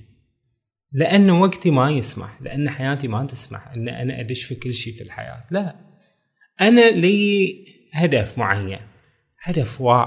لأن 0.93 1.31
وقتي 1.31 1.71
ما 1.71 1.91
يسمح 1.91 2.43
لأن 2.43 2.71
حياتي 2.71 3.09
ما 3.09 3.25
تسمح 3.25 3.69
أن 3.77 3.89
أنا 3.89 4.21
أدش 4.21 4.45
في 4.45 4.55
كل 4.55 4.75
شيء 4.75 4.95
في 4.95 5.03
الحياة. 5.05 5.45
لا 5.51 5.77
أنا 6.61 6.91
لي 6.91 7.57
هدف 7.93 8.39
معين 8.39 8.81
هدف 9.43 9.81
وا... 9.81 10.05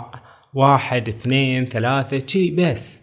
واحد 0.53 1.10
اثنين 1.10 1.65
ثلاثة 1.65 2.27
شيء 2.27 2.56
بس. 2.56 3.01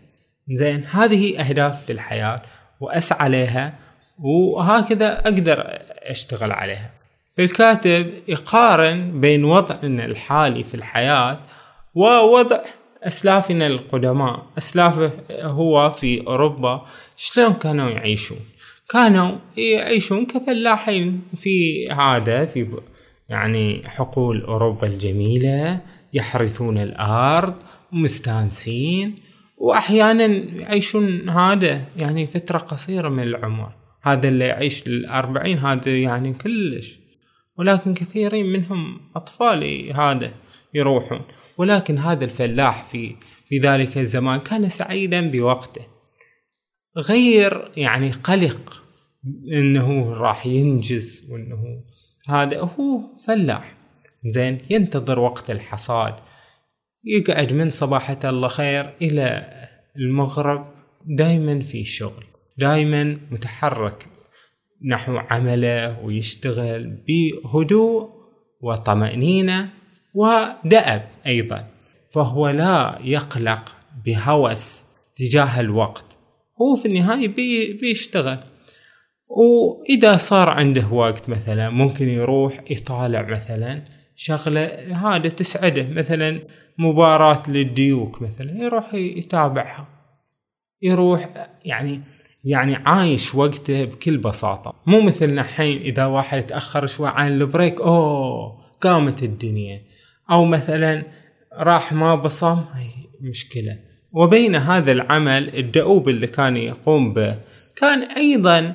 زين 0.52 0.84
هذه 0.84 1.40
أهداف 1.40 1.84
في 1.84 1.92
الحياة. 1.92 2.42
وأسعى 2.80 3.28
لها 3.28 3.74
وهكذا 4.18 5.20
أقدر 5.20 5.64
أشتغل 6.02 6.52
عليها. 6.52 6.90
الكاتب 7.38 8.12
يقارن 8.28 9.20
بين 9.20 9.44
وضعنا 9.44 10.04
الحالي 10.04 10.64
في 10.64 10.74
الحياة 10.74 11.38
ووضع 11.94 12.58
أسلافنا 13.02 13.66
القدماء 13.66 14.46
اسلافه 14.58 15.12
هو 15.30 15.90
في 15.90 16.26
أوروبا 16.26 16.86
شلون 17.16 17.52
كانوا 17.52 17.90
يعيشون؟ 17.90 18.38
كانوا 18.88 19.38
يعيشون 19.56 20.26
كفلاحين 20.26 21.22
في 21.36 21.88
هذا 21.90 22.46
في 22.46 22.66
يعني 23.28 23.82
حقول 23.88 24.42
أوروبا 24.42 24.86
الجميلة 24.86 25.80
يحرثون 26.12 26.78
الأرض 26.78 27.54
مستانسين. 27.92 29.29
واحيانا 29.60 30.26
يعيشون 30.60 31.28
هذا 31.28 31.82
يعني 31.96 32.26
فترة 32.26 32.58
قصيرة 32.58 33.08
من 33.08 33.22
العمر. 33.22 33.72
هذا 34.02 34.28
اللي 34.28 34.44
يعيش 34.44 34.88
للأربعين 34.88 35.58
هذا 35.58 35.98
يعني 35.98 36.32
كلش. 36.32 36.98
ولكن 37.58 37.94
كثيرين 37.94 38.46
منهم 38.46 39.00
أطفال 39.16 39.92
هذا 39.92 40.30
يروحون. 40.74 41.20
ولكن 41.58 41.98
هذا 41.98 42.24
الفلاح 42.24 42.84
في 42.84 43.16
في 43.48 43.58
ذلك 43.58 43.98
الزمان 43.98 44.40
كان 44.40 44.68
سعيدا 44.68 45.30
بوقته. 45.30 45.82
غير 46.96 47.70
يعني 47.76 48.12
قلق 48.12 48.82
إنه 49.52 50.14
راح 50.14 50.46
ينجز 50.46 51.26
وإنه 51.30 51.82
هذا 52.28 52.60
هو 52.60 53.00
فلاح. 53.26 53.76
زين 54.26 54.58
ينتظر 54.70 55.18
وقت 55.18 55.50
الحصاد. 55.50 56.14
يقعد 57.04 57.52
من 57.52 57.70
صباحة 57.70 58.18
الله 58.24 58.48
خير 58.48 58.94
إلى 59.02 59.52
المغرب 59.96 60.66
دائما 61.06 61.60
في 61.60 61.84
شغل 61.84 62.24
دائما 62.58 63.18
متحرك 63.30 64.06
نحو 64.90 65.16
عمله 65.16 66.04
ويشتغل 66.04 66.96
بهدوء 67.08 68.10
وطمأنينة 68.60 69.70
ودأب 70.14 71.08
أيضا 71.26 71.66
فهو 72.12 72.48
لا 72.48 72.98
يقلق 73.04 73.74
بهوس 74.04 74.82
تجاه 75.16 75.60
الوقت 75.60 76.04
هو 76.62 76.76
في 76.76 76.88
النهاية 76.88 77.28
بي 77.28 77.72
بيشتغل. 77.72 78.38
وإذا 79.28 80.16
صار 80.16 80.48
عنده 80.48 80.88
وقت 80.92 81.28
مثلا 81.28 81.70
ممكن 81.70 82.08
يروح 82.08 82.64
يطالع 82.70 83.22
مثلا 83.22 83.82
شغلة 84.22 84.64
هذا 84.96 85.28
تسعده 85.28 85.88
مثلا 85.88 86.40
مباراة 86.78 87.42
للديوك 87.48 88.22
مثلا 88.22 88.62
يروح 88.64 88.94
يتابعها. 88.94 89.88
يروح 90.82 91.28
يعني 91.64 92.00
يعني 92.44 92.76
عايش 92.76 93.34
وقته 93.34 93.84
بكل 93.84 94.16
بساطة. 94.16 94.74
مو 94.86 95.00
مثلنا 95.00 95.40
الحين 95.40 95.78
إذا 95.78 96.06
واحد 96.06 96.42
تأخر 96.42 96.86
شوي 96.86 97.08
عن 97.08 97.28
البريك 97.28 97.80
أوه 97.80 98.60
قامت 98.80 99.22
الدنيا. 99.22 99.82
أو 100.30 100.44
مثلا 100.44 101.02
راح 101.58 101.92
ما 101.92 102.14
بصم 102.14 102.64
مشكلة. 103.20 103.78
وبين 104.12 104.56
هذا 104.56 104.92
العمل 104.92 105.56
الدؤوب 105.56 106.08
اللي 106.08 106.26
كان 106.26 106.56
يقوم 106.56 107.12
به 107.12 107.36
كان 107.76 108.02
أيضا 108.02 108.72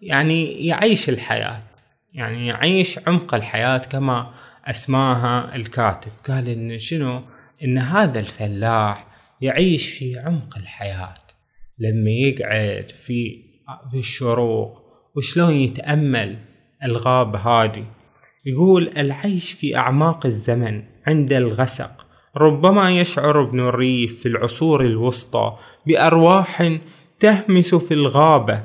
يعني 0.00 0.66
يعيش 0.66 1.08
الحياة. 1.08 1.62
يعني 2.12 2.46
يعيش 2.46 2.98
عمق 3.06 3.34
الحياة 3.34 3.78
كما 3.78 4.44
أسماها 4.64 5.56
الكاتب. 5.56 6.10
قال 6.28 6.48
إن 6.48 6.78
شنو؟ 6.78 7.22
إن 7.64 7.78
هذا 7.78 8.20
الفلاح 8.20 9.06
يعيش 9.40 9.90
في 9.90 10.18
عمق 10.18 10.58
الحياة. 10.58 11.14
لما 11.78 12.10
يقعد 12.10 12.92
في 12.98 13.44
في 13.90 13.98
الشروق 13.98 14.82
وشلون 15.16 15.52
يتأمل 15.52 16.36
الغاب 16.84 17.36
هادي؟ 17.36 17.84
يقول 18.46 18.90
العيش 18.96 19.52
في 19.52 19.76
أعماق 19.76 20.26
الزمن 20.26 20.82
عند 21.06 21.32
الغسق. 21.32 22.06
ربما 22.36 22.90
يشعر 23.00 23.42
ابن 23.42 23.60
الريف 23.60 24.20
في 24.20 24.28
العصور 24.28 24.84
الوسطى 24.84 25.56
بأرواح 25.86 26.78
تهمس 27.20 27.74
في 27.74 27.94
الغابة 27.94 28.64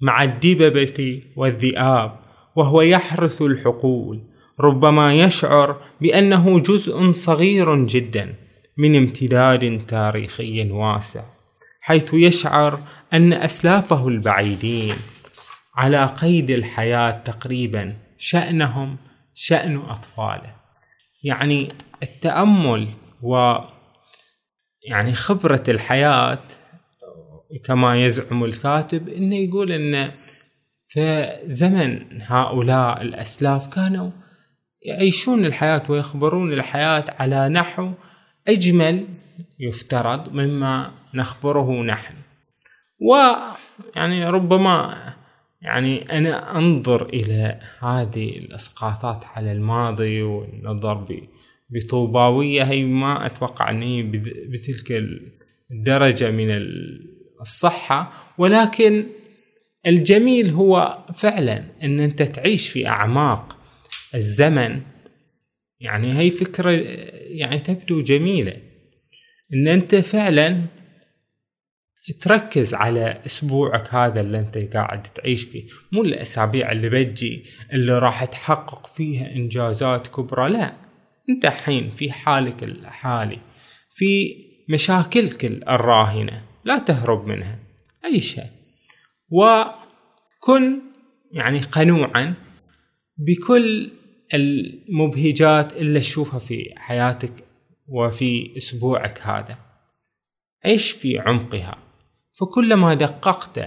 مع 0.00 0.22
الدببة 0.22 1.22
والذئاب 1.36 2.18
وهو 2.56 2.82
يحرث 2.82 3.42
الحقول. 3.42 4.29
ربما 4.60 5.14
يشعر 5.14 5.76
بأنه 6.00 6.60
جزء 6.60 7.12
صغير 7.12 7.84
جدا 7.84 8.34
من 8.76 8.96
امتداد 8.96 9.86
تاريخي 9.88 10.70
واسع 10.70 11.22
حيث 11.80 12.14
يشعر 12.14 12.80
أن 13.12 13.32
أسلافه 13.32 14.08
البعيدين 14.08 14.94
على 15.74 16.06
قيد 16.06 16.50
الحياة 16.50 17.10
تقريبا 17.10 17.96
شأنهم 18.18 18.96
شأن 19.34 19.76
أطفاله. 19.76 20.54
يعني 21.24 21.68
التأمل 22.02 22.88
و 23.22 23.54
يعني 24.88 25.14
خبرة 25.14 25.62
الحياة 25.68 26.38
كما 27.64 28.04
يزعم 28.04 28.44
الكاتب 28.44 29.08
إنه 29.08 29.36
يقول 29.36 29.72
إن 29.72 30.10
في 30.86 31.32
زمن 31.44 32.22
هؤلاء 32.22 33.02
الأسلاف 33.02 33.68
كانوا 33.68 34.10
يعيشون 34.82 35.44
الحياة 35.44 35.82
ويخبرون 35.88 36.52
الحياة 36.52 37.04
على 37.18 37.48
نحو 37.48 37.92
أجمل 38.48 39.06
يفترض 39.60 40.32
مما 40.32 40.92
نخبره 41.14 41.82
نحن. 41.82 42.14
ويعني 43.00 44.24
ربما 44.24 44.96
يعني 45.62 46.18
أنا 46.18 46.58
أنظر 46.58 47.06
إلى 47.06 47.60
هذه 47.80 48.38
الأسقاطات 48.38 49.24
على 49.24 49.52
الماضي 49.52 50.22
والنظر 50.22 51.06
بطوباوية 51.70 52.62
هي 52.62 52.84
ما 52.84 53.26
أتوقع 53.26 53.70
أني 53.70 54.02
بتلك 54.52 55.04
الدرجة 55.70 56.30
من 56.30 56.48
الصحة. 57.40 58.12
ولكن 58.38 59.04
الجميل 59.86 60.50
هو 60.50 60.98
فعلا 61.14 61.64
أن 61.82 62.00
أنت 62.00 62.22
تعيش 62.22 62.68
في 62.68 62.88
أعماق 62.88 63.59
الزمن. 64.14 64.80
يعني 65.80 66.18
هي 66.18 66.30
فكرة 66.30 66.70
يعني 67.20 67.58
تبدو 67.58 68.00
جميلة. 68.00 68.56
إن 69.54 69.68
أنت 69.68 69.94
فعلا 69.94 70.62
تركز 72.20 72.74
على 72.74 73.20
أسبوعك 73.26 73.94
هذا 73.94 74.20
اللي 74.20 74.38
أنت 74.38 74.58
قاعد 74.58 75.02
تعيش 75.02 75.42
فيه. 75.42 75.64
مو 75.92 76.02
الأسابيع 76.02 76.72
اللي 76.72 76.88
بتجي 76.88 77.44
اللي 77.72 77.98
راح 77.98 78.24
تحقق 78.24 78.86
فيها 78.86 79.32
إنجازات 79.32 80.08
كبرى 80.08 80.48
لا. 80.48 80.72
أنت 81.28 81.44
الحين 81.44 81.90
في 81.90 82.12
حالك 82.12 82.62
الحالي 82.62 83.38
في 83.90 84.36
مشاكلك 84.68 85.44
الراهنة 85.44 86.42
لا 86.64 86.78
تهرب 86.78 87.26
منها. 87.26 87.58
عيشها. 88.04 88.50
وكن 89.30 90.78
يعني 91.32 91.58
قنوعا 91.60 92.34
بكل 93.18 93.90
المبهجات 94.34 95.72
اللي 95.72 96.00
تشوفها 96.00 96.38
في 96.38 96.74
حياتك 96.76 97.32
وفي 97.88 98.56
أسبوعك 98.56 99.20
هذا. 99.22 99.58
عيش 100.64 100.90
في 100.90 101.18
عمقها. 101.18 101.76
فكلما 102.32 102.94
دققت 102.94 103.58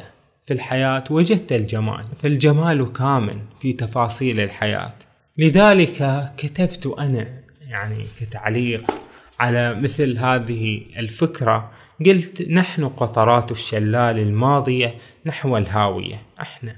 في 0.45 0.53
الحياة 0.53 1.03
وجدت 1.09 1.51
الجمال. 1.51 2.05
فالجمال 2.15 2.93
كامن 2.93 3.39
في 3.59 3.73
تفاصيل 3.73 4.39
الحياة. 4.39 4.93
لذلك 5.37 6.31
كتبت 6.37 6.87
أنا 6.87 7.43
يعني 7.69 8.05
كتعليق 8.19 8.91
على 9.39 9.75
مثل 9.75 10.17
هذه 10.17 10.81
الفكرة. 10.97 11.71
قلت 12.05 12.49
نحن 12.49 12.87
قطرات 12.87 13.51
الشلال 13.51 14.19
الماضية 14.19 14.95
نحو 15.25 15.57
الهاوية. 15.57 16.21
إحنا 16.41 16.75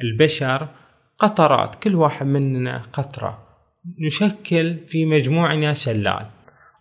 البشر 0.00 0.68
قطرات 1.18 1.74
كل 1.74 1.94
واحد 1.94 2.26
مننا 2.26 2.82
قطرة 2.92 3.48
نشكل 3.98 4.76
في 4.86 5.06
مجموعنا 5.06 5.74
شلال. 5.74 6.26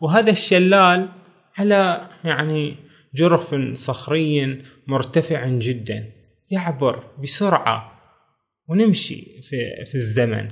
وهذا 0.02 0.32
الشلال 0.32 1.10
على 1.58 2.08
يعني 2.24 2.76
جرف 3.16 3.56
صخري 3.74 4.62
مرتفع 4.88 5.48
جدا 5.48 6.12
يعبر 6.50 7.04
بسرعة 7.24 7.92
ونمشي 8.68 9.42
في, 9.42 9.86
في 9.86 9.96
الزمن 9.96 10.50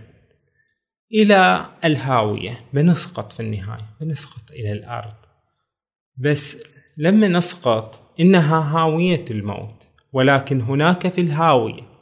إلى 1.13 1.65
الهاوية 1.85 2.59
بنسقط 2.73 3.33
في 3.33 3.39
النهاية 3.39 3.95
بنسقط 4.01 4.51
إلى 4.51 4.71
الأرض. 4.71 5.15
بس 6.17 6.63
لما 6.97 7.27
نسقط 7.27 8.13
إنها 8.19 8.59
هاوية 8.59 9.25
الموت 9.31 9.83
ولكن 10.13 10.61
هناك 10.61 11.07
في 11.07 11.21
الهاوية 11.21 11.94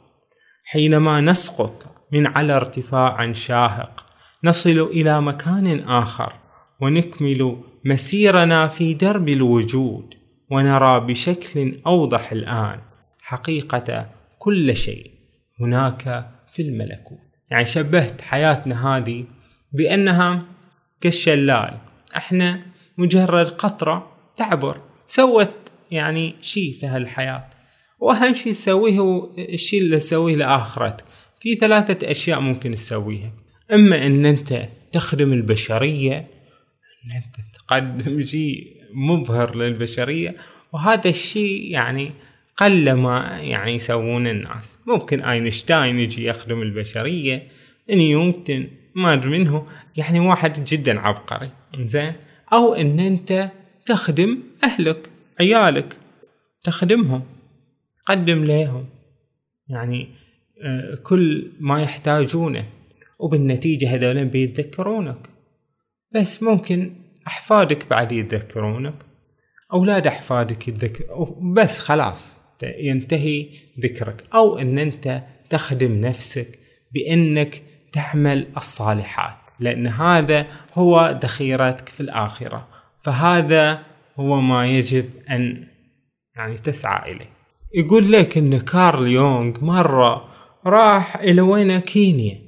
حينما 0.64 1.20
نسقط 1.20 2.06
من 2.12 2.26
على 2.26 2.52
ارتفاع 2.52 3.32
شاهق 3.32 4.04
نصل 4.44 4.80
إلى 4.80 5.20
مكان 5.20 5.80
آخر 5.80 6.32
ونكمل 6.80 7.56
مسيرنا 7.84 8.68
في 8.68 8.94
درب 8.94 9.28
الوجود 9.28 10.14
ونرى 10.50 11.00
بشكل 11.00 11.80
أوضح 11.86 12.32
الآن 12.32 12.80
حقيقة 13.22 14.10
كل 14.38 14.76
شيء 14.76 15.10
هناك 15.60 16.30
في 16.48 16.62
الملكوت. 16.62 17.18
يعني 17.50 17.66
شبهت 17.66 18.20
حياتنا 18.20 18.96
هذه 18.96 19.24
بأنها 19.72 20.42
كالشلال. 21.00 21.78
إحنا 22.16 22.60
مجرد 22.98 23.48
قطرة 23.48 24.10
تعبر 24.36 24.80
سوت 25.06 25.54
يعني 25.90 26.34
شيء 26.40 26.72
في 26.80 26.86
هالحياة. 26.86 27.44
وأهم 28.04 28.34
شيء 28.34 28.52
تسويه 28.52 28.98
هو 28.98 29.30
الشيء 29.38 29.80
اللي 29.80 29.98
تسويه 29.98 30.36
لآخرتك. 30.36 31.04
في 31.40 31.54
ثلاثة 31.54 32.10
أشياء 32.10 32.40
ممكن 32.40 32.74
تسويها. 32.74 33.32
إما 33.72 34.06
أن 34.06 34.26
أنت 34.26 34.68
تخدم 34.92 35.32
البشرية 35.32 36.16
أن 36.16 37.10
أنت 37.16 37.36
تقدم 37.54 38.24
شيء 38.32 38.76
مبهر 38.94 39.56
للبشرية 39.56 40.36
وهذا 40.72 41.08
الشيء 41.08 41.70
يعني 41.70 42.12
قل 42.56 42.92
ما 42.92 43.38
يعني 43.40 43.74
يسوون 43.74 44.26
الناس. 44.26 44.78
ممكن 44.86 45.20
أينشتاين 45.22 45.98
يجي 45.98 46.24
يخدم 46.24 46.62
البشرية 46.62 47.42
نيوتن 47.90 48.68
ما 48.94 49.12
أدري 49.12 49.38
منه. 49.38 49.66
يعني 49.96 50.20
واحد 50.20 50.64
جدا 50.64 51.00
عبقري. 51.00 51.50
زين 51.78 52.12
أو 52.52 52.74
أن 52.74 53.00
أنت 53.00 53.50
تخدم 53.86 54.38
أهلك 54.64 55.10
عيالك 55.40 55.96
تخدمهم. 56.62 57.34
قدم 58.06 58.44
لهم 58.44 58.86
يعني 59.68 60.08
آه، 60.62 60.94
كل 60.94 61.52
ما 61.60 61.82
يحتاجونه. 61.82 62.64
وبالنتيجة 63.18 63.94
هذول 63.94 64.24
بيتذكرونك. 64.24 65.28
بس 66.12 66.42
ممكن 66.42 66.92
أحفادك 67.26 67.88
بعد 67.88 68.12
يتذكرونك. 68.12 68.94
أولاد 69.72 70.06
أحفادك 70.06 70.68
يتذكر 70.68 71.04
بس 71.40 71.78
خلاص 71.78 72.38
ينتهي 72.62 73.48
ذكرك. 73.80 74.22
أو 74.34 74.58
أن 74.58 74.78
أنت 74.78 75.22
تخدم 75.50 76.00
نفسك 76.00 76.58
بأنك 76.92 77.62
تعمل 77.92 78.46
الصالحات. 78.56 79.36
لأن 79.60 79.86
هذا 79.86 80.46
هو 80.74 81.18
دخيرتك 81.22 81.88
في 81.88 82.00
الآخرة. 82.00 82.68
فهذا 83.02 83.82
هو 84.16 84.40
ما 84.40 84.66
يجب 84.66 85.10
أن 85.30 85.66
يعني 86.36 86.58
تسعى 86.58 87.12
إليه. 87.12 87.33
يقول 87.76 88.12
لك 88.12 88.38
أن 88.38 88.60
كارل 88.60 89.08
يونغ 89.08 89.64
مرة 89.64 90.24
راح 90.66 91.16
إلى 91.16 91.40
وين؟ 91.40 91.78
كينيا. 91.78 92.38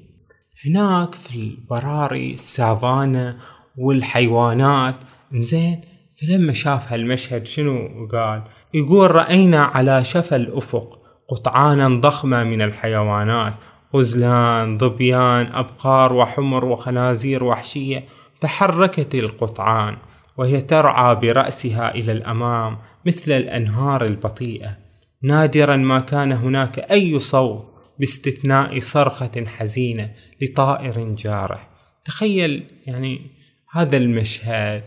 هناك 0.67 1.15
في 1.15 1.37
البراري 1.37 2.33
السافانا 2.33 3.37
والحيوانات. 3.77 4.97
زين 5.33 5.81
فلما 6.21 6.53
شاف 6.53 6.93
هالمشهد 6.93 7.47
شنو 7.47 8.09
قال؟ 8.13 8.43
يقول 8.75 9.11
رأينا 9.11 9.65
على 9.65 10.05
شفا 10.05 10.37
الأفق 10.37 10.99
قطعانا 11.29 12.01
ضخمة 12.01 12.45
من 12.45 12.63
الحيوانات 12.63 13.55
غزلان 13.95 14.79
ظبيان 14.79 15.47
أبقار 15.47 16.13
وحمر 16.13 16.65
وخنازير 16.65 17.45
وحشية 17.45 18.05
تحركت 18.41 19.15
القطعان 19.15 19.97
وهي 20.37 20.61
ترعى 20.61 21.15
برأسها 21.15 21.95
إلى 21.95 22.13
الأمام 22.13 22.79
مثل 23.07 23.33
الأنهار 23.33 24.05
البطيئة. 24.05 24.86
نادرا 25.23 25.77
ما 25.77 26.01
كان 26.01 26.33
هناك 26.33 26.79
أي 26.79 27.21
صوت 27.21 27.77
باستثناء 27.99 28.81
صرخة 28.81 29.45
حزينة 29.47 30.11
لطائر 30.43 31.15
جارح. 31.15 31.69
تخيل 32.05 32.65
يعني 32.87 33.31
هذا 33.73 33.97
المشهد. 33.97 34.83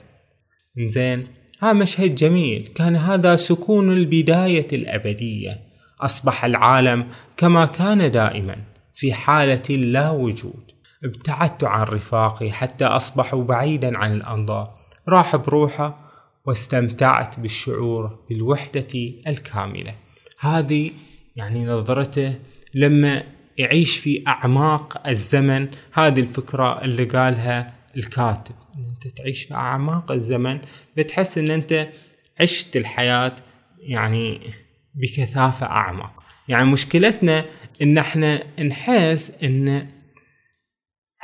زين 0.78 1.28
ها 1.62 1.74
مشهد 1.74 2.16
جميل. 2.16 2.68
كان 2.76 2.96
هذا 2.96 3.36
سكون 3.36 3.92
البداية 3.92 4.68
الأبدية. 4.74 5.60
أصبح 6.02 6.46
العالم 6.46 7.08
كما 7.38 7.66
كان 7.66 8.12
دائما 8.12 8.56
في 8.96 9.14
حالة 9.14 9.76
لا 9.76 10.10
وجود. 10.10 10.72
ابتعدت 11.04 11.64
عن 11.64 11.84
رفاقي 11.84 12.52
حتى 12.52 12.86
أصبحوا 12.86 13.44
بعيدا 13.44 13.98
عن 13.98 14.14
الأنظار. 14.14 14.80
راح 15.08 15.36
بروحه 15.36 16.10
واستمتعت 16.46 17.40
بالشعور 17.40 18.20
بالوحدة 18.30 19.14
الكاملة. 19.28 19.96
هذه 20.40 20.92
يعني 21.36 21.66
نظرته 21.66 22.36
لما 22.74 23.24
يعيش 23.58 23.98
في 23.98 24.24
أعماق 24.28 25.08
الزمن 25.08 25.68
هذه 25.94 26.20
الفكرة 26.20 26.82
اللي 26.82 27.04
قالها 27.04 27.74
الكاتب. 27.98 28.56
إن 28.76 28.86
أنت 28.86 29.08
تعيش 29.18 29.44
في 29.44 29.54
أعماق 29.54 30.12
الزمن 30.12 30.60
بتحس 30.98 31.38
إن 31.38 31.52
أنت 31.52 31.90
عشت 32.42 32.78
الحياة 32.78 33.36
يعني 33.80 34.42
بكثافة 34.96 35.66
أعمق. 35.66 36.12
يعني 36.48 36.70
مشكلتنا 36.70 37.46
إن 37.82 37.98
إحنا 37.98 38.44
نحس 38.64 39.32
إن 39.44 39.88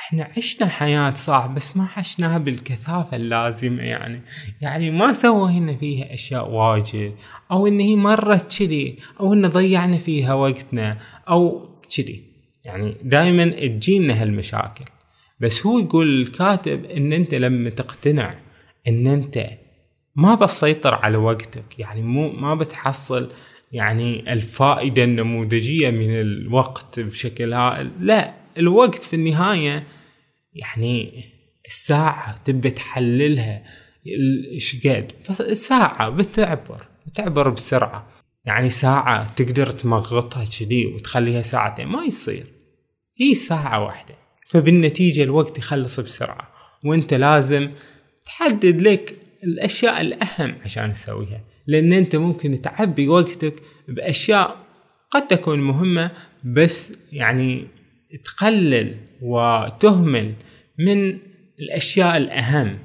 إحنا 0.06 0.32
عشنا 0.38 0.68
حياة 0.68 1.14
صح 1.14 1.46
بس 1.46 1.78
ما 1.78 1.88
عشناها 1.98 2.38
بالكثافة 2.38 3.16
اللازمة 3.18 3.84
يعني. 3.84 4.22
يعني 4.62 4.92
ما 4.92 5.14
سوينا 5.14 5.78
فيها 5.78 6.14
أشياء 6.14 6.50
واجد 6.50 7.14
أو 7.52 7.68
إن 7.68 7.80
هي 7.80 7.96
مرت 7.96 8.60
كذي 8.60 8.98
أو 9.20 9.34
إن 9.34 9.48
ضيعنا 9.48 9.98
فيها 9.98 10.34
وقتنا 10.34 10.98
أو 11.30 11.70
كذي. 11.96 12.24
يعني 12.66 12.96
دائما 13.04 13.46
تجينا 13.50 14.22
هالمشاكل. 14.22 14.86
بس 15.40 15.66
هو 15.66 15.80
يقول 15.80 16.22
الكاتب 16.22 16.86
إن 16.86 17.14
أنت 17.14 17.34
لما 17.34 17.70
تقتنع 17.70 18.34
إن 18.88 19.08
أنت 19.08 19.46
ما 20.16 20.36
بتسيطر 20.36 20.94
على 20.94 21.18
وقتك. 21.18 21.80
يعني 21.80 22.02
مو 22.02 22.32
ما 22.32 22.56
بتحصل 22.56 23.32
يعني 23.72 24.34
الفائدة 24.34 25.04
النموذجية 25.04 25.90
من 25.90 26.20
الوقت 26.20 27.00
بشكل 27.00 27.54
هائل. 27.54 27.92
لا 28.00 28.34
الوقت 28.58 29.04
في 29.04 29.16
النهاية 29.16 29.95
يعني 30.56 31.24
الساعة 31.68 32.36
تبي 32.46 32.72
تحللها 32.72 33.64
إيش 34.54 34.88
قد 34.88 35.12
ساعة 35.54 36.10
بتعبر 36.10 36.88
بتعبر 37.08 37.50
بسرعة. 37.50 38.08
يعني 38.46 38.70
ساعة 38.70 39.34
تقدر 39.36 39.72
تمغطها 39.72 40.46
كذي 40.46 40.86
وتخليها 40.86 41.42
ساعتين 41.42 41.88
ما 41.88 42.04
يصير. 42.04 42.46
هي 43.20 43.34
ساعة 43.34 43.84
واحدة. 43.84 44.16
فبالنتيجة 44.48 45.24
الوقت 45.24 45.58
يخلص 45.58 46.00
بسرعة. 46.00 46.50
وانت 46.86 47.14
لازم 47.14 47.72
تحدد 48.26 48.82
لك 48.82 49.16
الأشياء 49.44 50.02
الأهم 50.02 50.56
عشان 50.66 50.94
تسويها. 50.94 51.42
لأن 51.68 51.94
انت 51.94 52.16
ممكن 52.16 52.62
تعبي 52.62 53.08
وقتك 53.08 53.56
بأشياء 53.88 54.58
قد 55.12 55.28
تكون 55.28 55.60
مهمة 55.60 56.12
بس 56.44 56.94
يعني 57.12 57.68
تقلل 58.24 58.96
وتهمل 59.22 60.34
من 60.80 61.18
الأشياء 61.60 62.18
الأهم 62.18 62.78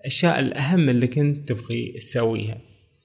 الأشياء 0.00 0.40
الأهم 0.40 0.88
اللي 0.88 1.06
كنت 1.06 1.48
تبغي 1.48 1.94
تسويها. 1.98 2.58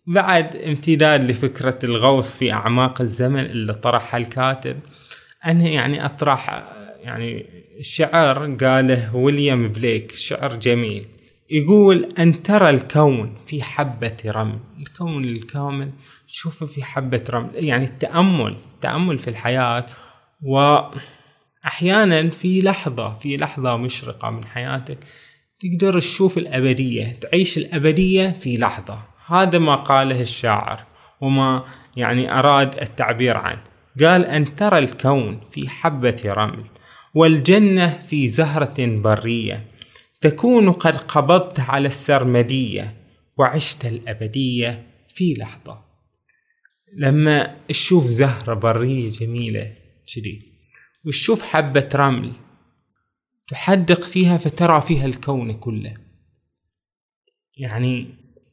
بعد 0.08 0.56
امتداد 0.56 1.32
لفكرة 1.32 1.80
الغوص 1.84 2.34
في 2.34 2.52
أعماق 2.52 3.02
الزمن 3.02 3.40
اللي 3.40 3.74
طرحها 3.74 4.18
الكاتب 4.18 4.80
أنا 5.46 5.68
يعني 5.68 6.06
أطرح 6.06 6.50
يعني 7.04 7.46
شعر 7.82 8.56
قاله 8.56 9.16
ويليام 9.16 9.68
بليك 9.68 10.16
شعر 10.16 10.56
جميل. 10.56 11.06
يقول 11.52 12.14
أن 12.20 12.44
ترى 12.44 12.70
الكون 12.70 13.36
في 13.48 13.64
حبة 13.64 14.18
رمل. 14.26 14.60
الكون 14.80 15.26
الكامل 15.26 15.92
شوفه 16.28 16.66
في 16.66 16.84
حبة 16.84 17.24
رمل 17.30 17.50
يعني 17.54 17.86
التأمل 17.86 18.56
التأمل 18.74 19.20
في 19.20 19.30
الحياة 19.30 19.86
وأحيانا 21.64 22.30
في 22.30 22.62
لحظة 22.62 23.14
في 23.14 23.38
لحظة 23.38 23.78
مشرقة 23.78 24.30
من 24.30 24.46
حياتك 24.46 24.98
تقدر 25.60 26.00
تشوف 26.00 26.38
الأبدية 26.38 27.18
تعيش 27.22 27.58
الأبدية 27.58 28.30
في 28.30 28.58
لحظة. 28.58 29.02
هذا 29.28 29.60
ما 29.60 29.76
قاله 29.76 30.22
الشاعر 30.22 30.84
وما 31.22 31.66
يعني 31.98 32.40
أراد 32.40 32.82
التعبير 32.82 33.38
عنه. 33.38 33.64
قال 34.00 34.26
أن 34.26 34.56
ترى 34.56 34.80
الكون 34.80 35.42
في 35.52 35.70
حبة 35.70 36.22
رمل 36.26 36.64
والجنة 37.14 38.00
في 38.00 38.28
زهرة 38.28 38.76
برية 38.80 39.66
تكون 40.22 40.72
قد 40.72 40.98
قبضت 40.98 41.60
على 41.60 41.88
السرمدية 41.88 42.94
وعشت 43.38 43.86
الأبدية 43.86 44.84
في 45.10 45.34
لحظة. 45.38 45.82
لما 46.98 47.56
تشوف 47.70 48.06
زهرة 48.06 48.54
برية 48.54 49.10
جميلة 49.10 49.74
كذي 50.16 50.49
وتشوف 51.06 51.44
حبة 51.44 51.90
رمل 51.96 52.34
تحدق 53.48 54.02
فيها 54.02 54.38
فترى 54.38 54.82
فيها 54.82 55.06
الكون 55.06 55.54
كله. 55.54 55.98
يعني 57.58 58.08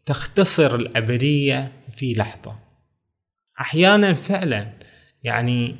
تختصر 0.07 0.75
الأبدية 0.75 1.73
في 1.93 2.13
لحظة. 2.13 2.59
أحيانا 3.61 4.15
فعلا 4.15 4.73
يعني 5.23 5.77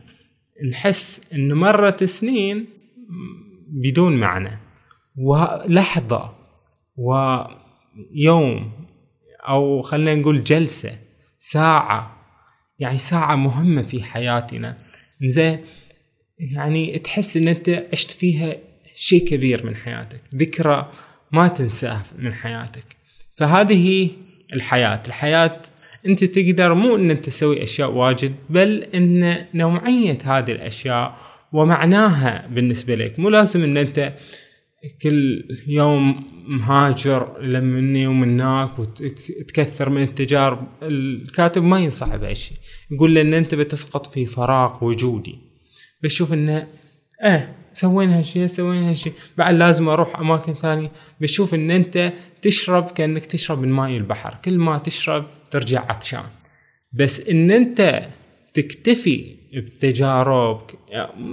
نحس 0.71 1.33
ان 1.33 1.53
مرت 1.53 2.05
سنين 2.05 2.67
بدون 3.69 4.17
معنى. 4.17 4.59
ولحظة 5.17 6.35
ويوم 6.97 8.73
أو 9.49 9.83
خلينا 9.83 10.15
نقول 10.15 10.45
جلسة 10.45 10.99
ساعة 11.39 12.17
يعني 12.79 12.99
ساعة 12.99 13.37
مهمة 13.37 13.83
في 13.83 14.03
حياتنا. 14.03 14.79
زين 15.23 15.65
يعني 16.39 16.99
تحس 16.99 17.37
إن 17.37 17.49
أنت 17.49 17.85
عشت 17.93 18.11
فيها 18.11 18.57
شيء 18.95 19.29
كبير 19.29 19.67
من 19.67 19.77
حياتك. 19.77 20.21
ذكرى 20.35 20.93
ما 21.33 21.49
تنساه 21.49 22.03
من 22.19 22.33
حياتك. 22.33 22.97
فهذه 23.37 24.11
الحياة. 24.53 25.03
الحياة 25.07 25.61
أنت 26.07 26.25
تقدر 26.25 26.75
مو 26.75 26.97
إن 26.97 27.11
أنت 27.11 27.25
تسوي 27.25 27.63
أشياء 27.63 27.91
واجد 27.91 28.35
بل 28.51 28.85
إن 28.95 29.47
نوعية 29.55 30.19
هذه 30.25 30.53
الأشياء 30.53 31.17
ومعناها 31.53 32.47
بالنسبة 32.47 32.95
لك. 32.95 33.19
مو 33.19 33.29
لازم 33.29 33.65
إن 33.65 33.77
أنت 33.77 34.13
كل 35.03 35.45
يوم 35.67 36.25
مهاجر 36.49 37.43
لمني 37.43 38.07
ومن 38.07 38.41
هناك 38.41 38.79
وتكثر 38.79 39.91
من 39.91 40.03
التجارب. 40.03 40.67
الكاتب 40.83 41.63
ما 41.63 41.81
ينصح 41.81 42.17
بهالشيء. 42.17 42.57
يقول 42.91 43.15
لأن 43.15 43.35
أنت 43.35 43.55
بتسقط 43.55 44.07
في 44.07 44.27
فراغ 44.27 44.85
وجودي. 44.85 45.39
بشوف 46.03 46.33
إنه 46.33 46.67
آه 47.23 47.49
سوينا 47.73 48.19
هالشيء 48.19 48.47
سوينا 48.47 48.91
هالشيء 48.91 49.13
بعد 49.39 49.55
لازم 49.55 49.89
أروح 49.89 50.21
أماكن 50.21 50.55
ثانية. 50.55 50.91
بشوف 51.21 51.55
إن 51.55 51.71
أنت 51.71 52.13
تشرب 52.43 52.85
كأنك 52.85 53.27
تشرب 53.27 53.63
من 53.63 53.69
ماي 53.69 53.97
البحر. 53.97 54.39
كل 54.45 54.59
ما 54.59 54.79
تشرب 54.79 55.27
ترجع 55.51 55.81
عطشان. 55.91 56.25
بس 56.93 57.21
إن 57.21 57.51
أنت 57.51 58.09
تكتفي 58.55 59.37
بتجاربك 59.55 60.79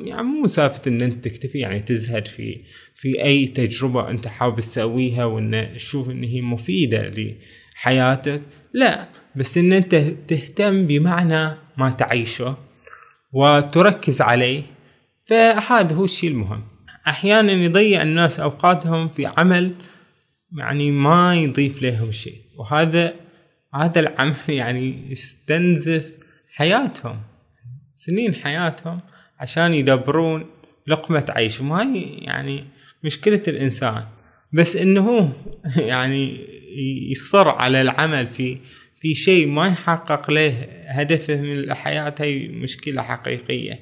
يعني 0.03 0.23
مو 0.23 0.47
سالفة 0.47 0.81
إن 0.87 1.01
أنت 1.01 1.23
تكتفي 1.23 1.59
يعني 1.59 1.79
تزهد 1.79 2.27
في 2.27 2.61
في 2.95 3.23
أي 3.23 3.47
تجربة 3.47 4.09
أنت 4.09 4.27
حابب 4.27 4.59
تسويها 4.59 5.25
وإن 5.25 5.73
تشوف 5.75 6.09
إن 6.09 6.23
هي 6.23 6.41
مفيدة 6.41 7.05
لحياتك. 7.75 8.41
لا 8.73 9.07
بس 9.35 9.57
إن 9.57 9.73
أنت 9.73 9.95
تهتم 10.27 10.87
بمعنى 10.87 11.57
ما 11.77 11.89
تعيشه. 11.89 12.57
وتركز 13.33 14.21
عليه 14.21 14.63
فهذا 15.25 15.95
هو 15.95 16.05
الشيء 16.05 16.29
المهم. 16.29 16.63
أحيانا 17.07 17.51
يضيع 17.51 18.01
الناس 18.01 18.39
أوقاتهم 18.39 19.07
في 19.09 19.25
عمل 19.25 19.75
يعني 20.57 20.91
ما 20.91 21.35
يضيف 21.35 21.81
لهم 21.81 22.11
شيء 22.11 22.41
وهذا 22.57 23.13
هذا 23.73 23.99
العمل 23.99 24.35
يعني 24.61 25.11
يستنزف 25.11 26.11
حياتهم 26.55 27.21
سنين 27.93 28.35
حياتهم 28.35 28.99
عشان 29.39 29.73
يدبرون 29.73 30.45
لقمة 30.87 31.25
عيش. 31.29 31.61
وهاي 31.61 32.17
يعني 32.21 32.65
مشكلة 33.03 33.43
الإنسان 33.47 34.03
بس 34.53 34.75
إنه 34.75 35.33
يعني 35.93 36.47
يصر 37.11 37.49
على 37.49 37.81
العمل 37.81 38.27
في 38.27 38.57
في 39.03 39.15
شيء 39.15 39.47
ما 39.47 39.67
يحقق 39.67 40.31
له 40.31 40.67
هدفه 40.87 41.35
من 41.35 41.51
الحياة 41.51 42.15
هي 42.19 42.47
مشكلة 42.47 43.01
حقيقية. 43.01 43.79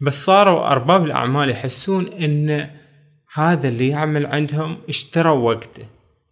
بس 0.00 0.24
صاروا 0.24 0.70
أرباب 0.72 1.04
الأعمال 1.04 1.50
يحسون 1.50 2.06
إن 2.06 2.70
هذا 3.34 3.68
اللي 3.68 3.88
يعمل 3.88 4.26
عندهم 4.26 4.78
اشتروا 4.88 5.52
وقته. 5.52 5.86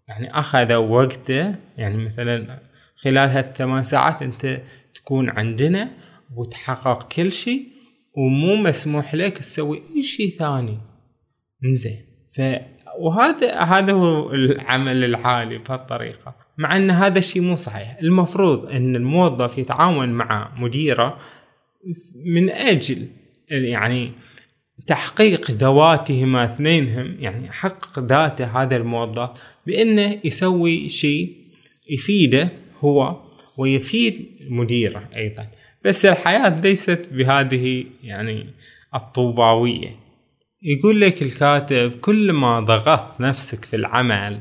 يعني 0.09 0.39
أخذوا 0.39 0.77
وقته 0.77 1.55
يعني 1.79 2.05
مثلا 2.05 2.61
خلال 2.97 3.31
هالثمان 3.31 3.83
ساعات 3.83 4.23
أنت 4.23 4.61
تكون 4.95 5.31
عندنا 5.31 5.91
وتحقق 6.37 7.13
كل 7.13 7.33
شيء 7.33 7.69
ومو 8.17 8.57
مسموح 8.57 9.15
لك 9.15 9.39
تسوي 9.39 9.83
أي 9.97 10.03
شيء 10.03 10.31
ثاني. 10.39 10.79
إنزين. 11.65 12.07
ف 12.37 12.41
وهذا 12.99 13.61
هذا 13.61 13.93
هو 13.93 14.33
العمل 14.33 15.05
العالي 15.05 15.59
بهالطريقة. 15.59 16.50
مع 16.61 16.77
إن 16.77 16.91
هذا 16.91 17.19
الشيء 17.19 17.43
مو 17.43 17.57
صحيح. 17.57 17.97
المفروض 18.03 18.71
إن 18.71 18.97
الموظف 18.97 19.59
يتعاون 19.59 20.09
مع 20.09 20.53
مديره 20.59 21.19
من 22.27 22.51
أجل 22.51 23.09
يعني 23.51 24.11
تحقيق 24.87 25.51
ذواتهما 25.51 26.45
اثنينهم 26.45 27.17
يعني 27.21 27.51
حقق 27.51 27.99
ذاته 27.99 28.63
هذا 28.63 28.77
الموظف 28.77 29.31
بإنه 29.67 30.19
يسوي 30.25 30.89
شيء 30.89 31.37
يفيده 31.91 32.49
هو 32.81 33.21
ويفيد 33.57 34.27
مديره 34.51 35.09
أيضا. 35.17 35.43
بس 35.85 36.07
الحياة 36.07 36.61
ليست 36.61 37.09
بهذه 37.13 37.85
يعني 38.03 38.47
الطوباوية. 38.95 39.97
يقول 40.63 41.01
لك 41.01 41.23
الكاتب 41.23 41.93
كل 42.01 42.33
ما 42.33 42.61
ضغطت 42.61 43.21
نفسك 43.21 43.65
في 43.65 43.77
العمل 43.77 44.41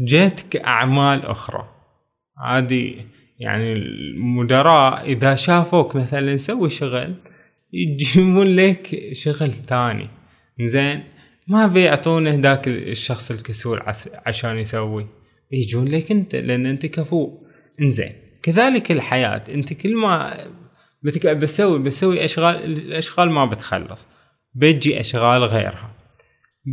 جاتك 0.00 0.56
أعمال 0.56 1.26
أخرى. 1.26 1.68
هذه 2.46 2.94
يعني 3.38 3.72
المدراء 3.72 5.04
إذا 5.04 5.34
شافوك 5.34 5.96
مثلا 5.96 6.32
يسوي 6.32 6.70
شغل 6.70 7.14
يجيبون 7.72 8.46
لك 8.46 9.08
شغل 9.12 9.52
ثاني. 9.52 10.08
زين 10.60 11.04
ما 11.48 11.66
بيعطونه 11.66 12.34
ذاك 12.34 12.68
الشخص 12.68 13.30
الكسول 13.30 13.82
عشان 14.26 14.58
يسوي. 14.58 15.06
يجون 15.52 15.88
لك 15.88 16.10
أنت 16.10 16.34
لأن 16.34 16.66
أنت 16.66 16.86
كفو. 16.86 17.38
إنزين 17.80 18.12
كذلك 18.42 18.92
الحياة. 18.92 19.42
أنت 19.54 19.72
كل 19.72 19.96
ما 19.96 20.36
بتقعد 21.02 21.40
بسوي 21.40 21.78
بسوي 21.78 22.24
أشغال 22.24 22.64
الأشغال 22.64 23.30
ما 23.30 23.46
بتخلص. 23.46 24.08
بتجي 24.54 25.00
أشغال 25.00 25.44
غيرها. 25.44 25.90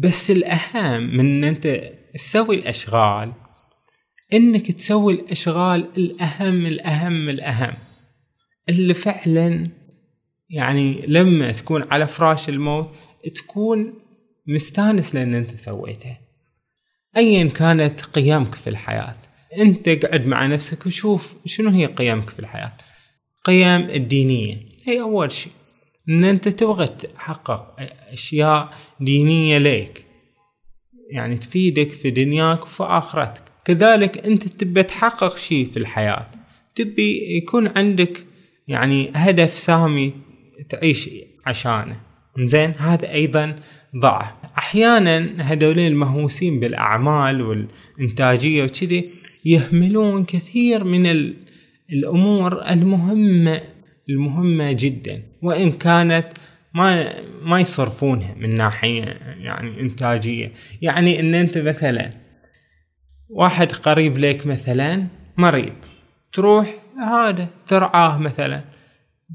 بس 0.03 0.31
الأهم 0.31 1.17
من 1.17 1.19
ان 1.19 1.43
أنت 1.43 1.96
تسوي 2.17 2.55
الأشغال 2.55 3.33
إنك 4.33 4.71
تسوي 4.71 5.13
الأشغال 5.13 5.89
الأهم 5.97 6.65
الأهم 6.65 7.29
الأهم 7.29 7.73
اللي 8.69 8.93
فعلا 8.93 9.63
يعني 10.49 11.05
لما 11.07 11.51
تكون 11.51 11.83
على 11.91 12.07
فراش 12.07 12.49
الموت 12.49 12.95
تكون 13.35 13.93
مستانس 14.47 15.15
لأن 15.15 15.33
أنت 15.33 15.55
سويته. 15.55 16.17
ايا 17.17 17.47
كانت 17.49 18.01
قيمك 18.01 18.55
في 18.55 18.69
الحياة. 18.69 19.15
أنت 19.57 19.89
قعد 19.89 20.25
مع 20.25 20.45
نفسك 20.45 20.85
وشوف 20.85 21.35
شنو 21.45 21.69
هي 21.69 21.85
قيمك 21.85 22.29
في 22.29 22.39
الحياة. 22.39 22.77
قيم 23.43 23.81
الدينية. 23.81 24.55
هي 24.85 25.01
أول 25.01 25.31
شيء. 25.31 25.51
إن 26.09 26.23
أنت 26.23 26.47
تبغى 26.47 26.87
تحقق 26.87 27.75
أشياء 28.11 28.73
دينية 28.99 29.57
لك 29.57 30.06
يعني 31.11 31.37
تفيدك 31.37 31.91
في 31.91 32.09
دنياك 32.09 32.63
وفي 32.63 32.83
آخرتك. 32.83 33.41
كذلك 33.65 34.25
أنت 34.25 34.47
تبي 34.47 34.83
تحقق 34.83 35.37
شيء 35.37 35.69
في 35.71 35.77
الحياة. 35.77 36.27
تبي 36.75 37.37
يكون 37.37 37.67
عندك 37.77 38.23
يعني 38.67 39.11
هدف 39.15 39.53
سامي 39.53 40.13
تعيش 40.69 41.09
عشانه. 41.45 41.99
زين؟ 42.39 42.73
هذا 42.77 43.11
أيضا 43.11 43.55
ضعف. 43.95 44.33
أحيانا 44.57 45.41
هذول 45.41 45.79
المهووسين 45.79 46.59
بالأعمال 46.59 47.41
والإنتاجية 47.41 48.63
وكذي 48.63 49.09
يهملون 49.45 50.23
كثير 50.23 50.83
من 50.83 51.33
الأمور 51.93 52.69
المهمة 52.69 53.61
المهمة 54.09 54.71
جدا. 54.71 55.23
وإن 55.41 55.71
كانت 55.71 56.27
ما 56.77 57.21
ما 57.41 57.59
يصرفونها 57.59 58.33
من 58.33 58.55
ناحية 58.55 59.03
يعني 59.39 59.81
إنتاجية. 59.81 60.51
يعني 60.81 61.19
إن 61.19 61.35
أنت 61.35 61.57
مثلا 61.57 62.11
واحد 63.29 63.71
قريب 63.71 64.17
لك 64.17 64.47
مثلا 64.47 65.07
مريض 65.37 65.73
تروح 66.33 66.75
هذا 66.97 67.47
ترعاه 67.67 68.17
مثلا 68.17 68.63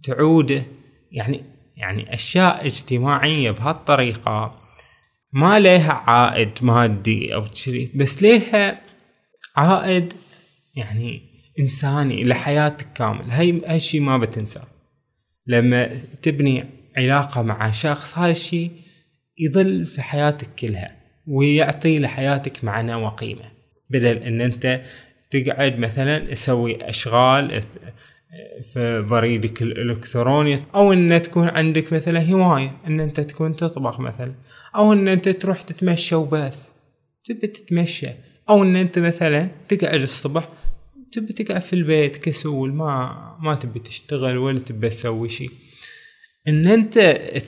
تعوده. 0.03 0.63
يعني 1.13 1.43
يعني 1.77 2.15
أشياء 2.15 2.67
اجتماعية 2.67 3.51
بهالطريقة 3.51 4.61
ما 5.33 5.59
لها 5.59 5.93
عائد 5.93 6.51
مادي 6.63 7.35
أو 7.35 7.45
كذي 7.65 7.91
بس 7.95 8.23
لها 8.23 8.81
عائد 9.57 10.13
يعني 10.77 11.23
إنساني 11.61 12.25
لحياتك 12.25 12.93
كامل 12.93 13.31
هاي 13.31 13.63
هالشي 13.67 14.01
ما 14.01 14.19
بتنساه. 14.19 14.67
لما 15.47 16.01
تبني 16.23 16.82
علاقة 16.97 17.43
مع 17.43 17.71
شخص 17.71 18.19
هذا 18.19 18.31
الشيء 18.31 18.71
يظل 19.39 19.87
في 19.87 20.03
حياتك 20.03 20.49
كلها 20.59 20.97
ويعطي 21.27 21.99
لحياتك 21.99 22.65
معنى 22.65 22.95
وقيمة. 22.95 23.45
بدل 23.91 24.17
إن 24.17 24.41
أنت 24.41 24.81
تقعد 25.31 25.79
مثلا 25.79 26.19
تسوي 26.19 26.89
أشغال 26.89 27.63
في 28.73 29.03
بريدك 29.03 29.63
الإلكتروني 29.63 30.63
أو 30.75 30.93
إن 30.93 31.23
تكون 31.23 31.49
عندك 31.49 31.93
مثلا 31.93 32.33
هواية 32.33 32.77
إن 32.87 33.01
أنت 33.01 33.21
تكون 33.21 33.57
تطبخ 33.57 34.01
مثلا 34.01 34.35
أو 34.77 34.93
إن 34.93 35.09
أنت 35.09 35.29
تروح 35.29 35.63
تتمشى 35.63 36.15
وبس 36.15 36.73
تبي 37.25 37.47
تتمشى. 37.47 38.09
أو 38.49 38.63
إن 38.63 38.77
أنت 38.77 38.99
مثلا 38.99 39.49
تقعد 39.69 40.01
الصبح 40.01 40.49
تبي 41.13 41.33
تقعد 41.33 41.61
في 41.63 41.73
البيت 41.73 42.17
كسول 42.17 42.73
ما 42.73 43.17
ما 43.41 43.55
تبي 43.55 43.79
تشتغل 43.79 44.39
ولا 44.39 44.61
تبي 44.61 44.89
تسوي 44.89 45.29
شيء. 45.29 45.51
إن 46.49 46.67
أنت 46.67 46.99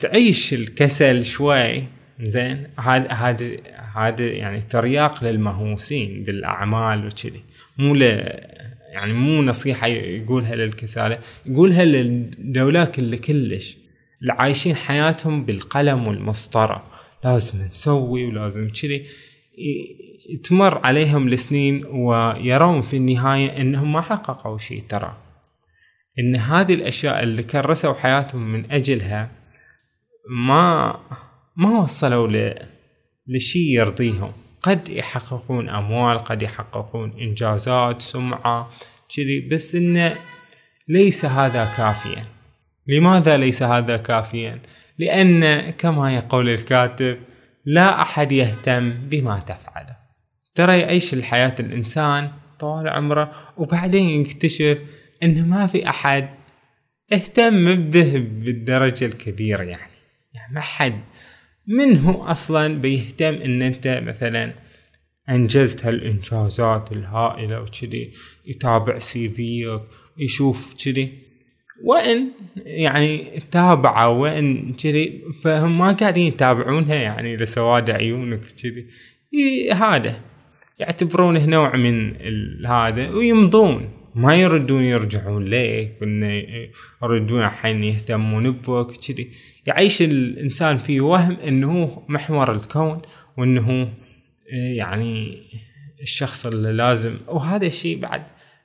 تعيش 0.01 0.53
الكسل 0.53 1.25
شوي 1.25 1.83
زين 2.21 2.67
هذا 2.79 3.11
هذا 3.11 3.57
هذا 3.95 4.25
يعني 4.25 4.61
ترياق 4.61 5.23
للمهووسين 5.23 6.23
بالأعمال 6.23 7.07
وكذي. 7.07 7.41
مو 7.77 7.95
ل 7.95 8.01
يعني 8.91 9.13
مو 9.13 9.41
نصيحة 9.41 9.87
يقولها 9.87 10.55
للكسالى 10.55 11.19
يقولها 11.45 11.85
للدولاك 11.85 12.99
اللي 12.99 13.17
كلش 13.17 13.77
اللي 14.21 14.33
عايشين 14.33 14.75
حياتهم 14.75 15.45
بالقلم 15.45 16.07
والمسطرة. 16.07 16.83
لازم 17.23 17.61
نسوي 17.71 18.25
ولازم 18.25 18.69
كذي. 18.69 19.05
تمر 20.43 20.77
عليهم 20.85 21.27
السنين 21.27 21.85
ويرون 21.85 22.81
في 22.81 22.97
النهاية 22.97 23.61
إنهم 23.61 23.93
ما 23.93 24.01
حققوا 24.01 24.57
شيء 24.57 24.83
ترى. 24.89 25.24
إن 26.19 26.35
هذه 26.35 26.73
الأشياء 26.73 27.23
اللي 27.23 27.43
كرسوا 27.43 27.93
حياتهم 27.93 28.41
من 28.53 28.71
أجلها 28.71 29.29
ما 30.29 30.99
ما 31.55 31.79
وصلوا 31.79 32.27
ل... 32.27 32.55
لشيء 33.27 33.79
يرضيهم. 33.79 34.31
قد 34.61 34.89
يحققون 34.89 35.69
أموال 35.69 36.17
قد 36.17 36.41
يحققون 36.41 37.13
إنجازات 37.21 38.01
سمعة 38.01 38.69
كذي 39.15 39.39
بس 39.39 39.75
انه 39.75 40.15
ليس 40.87 41.25
هذا 41.25 41.65
كافيا. 41.77 42.23
لماذا 42.87 43.37
ليس 43.37 43.63
هذا 43.63 43.97
كافيا؟ 43.97 44.59
لأن 44.99 45.69
كما 45.69 46.15
يقول 46.15 46.49
الكاتب 46.49 47.17
لا 47.65 48.01
أحد 48.01 48.31
يهتم 48.31 48.89
بما 48.89 49.39
تفعله. 49.39 49.95
ترى 50.55 50.79
يعيش 50.79 51.13
الحياة 51.13 51.55
الإنسان 51.59 52.31
طول 52.59 52.87
عمره 52.87 53.31
وبعدين 53.57 54.21
يكتشف 54.21 54.77
إنه 55.25 55.45
ما 55.45 55.67
في 55.67 55.89
أحد 55.89 56.29
اهتم 57.13 57.75
به 57.75 58.27
بالدرجة 58.41 59.05
الكبيرة 59.05 59.63
يعني. 59.63 59.91
يعني 60.33 60.53
ما 60.53 60.61
حد 60.61 60.99
من 61.67 61.97
هو 61.97 62.23
أصلا 62.23 62.81
بيهتم 62.81 63.33
إن 63.33 63.61
أنت 63.61 64.01
مثلا 64.05 64.53
أنجزت 65.29 65.85
هالإنجازات 65.85 66.91
الهائلة 66.91 67.61
وكذي 67.61 68.11
يتابع 68.45 68.99
سي 68.99 69.29
فيك 69.29 69.81
يشوف 70.17 70.75
كذي؟ 70.85 71.09
وإن 71.83 72.27
يعني 72.55 73.41
تابعه 73.51 74.09
وإن 74.09 74.73
كذي 74.73 75.21
فهم 75.43 75.77
ما 75.77 75.91
قاعدين 75.91 76.27
يتابعونها 76.27 76.95
يعني 76.95 77.35
لسواد 77.35 77.89
عيونك 77.89 78.41
كذي. 78.63 78.87
هذا. 79.71 80.21
يعتبرونه 80.79 81.45
نوع 81.45 81.75
من 81.75 82.15
هذا 82.65 83.09
ويمضون. 83.09 84.04
ما 84.15 84.35
يردون 84.35 84.83
يرجعون 84.83 85.45
لك 85.45 85.97
وانه 86.01 86.43
يردون 87.03 87.43
الحين 87.43 87.83
يهتمون 87.83 88.51
بك 88.51 88.91
كذي. 88.91 89.31
يعيش 89.65 90.01
الإنسان 90.01 90.77
في 90.77 90.99
وهم 90.99 91.37
إنه 91.47 91.83
هو 91.83 92.03
محور 92.07 92.51
الكون 92.51 92.97
وإنه 93.37 93.93
يعني 94.51 95.41
الشخص 96.01 96.45
اللي 96.45 96.73
لازم. 96.73 97.13
وهذا 97.27 97.65
الشيء 97.67 97.99
بعد 97.99 98.23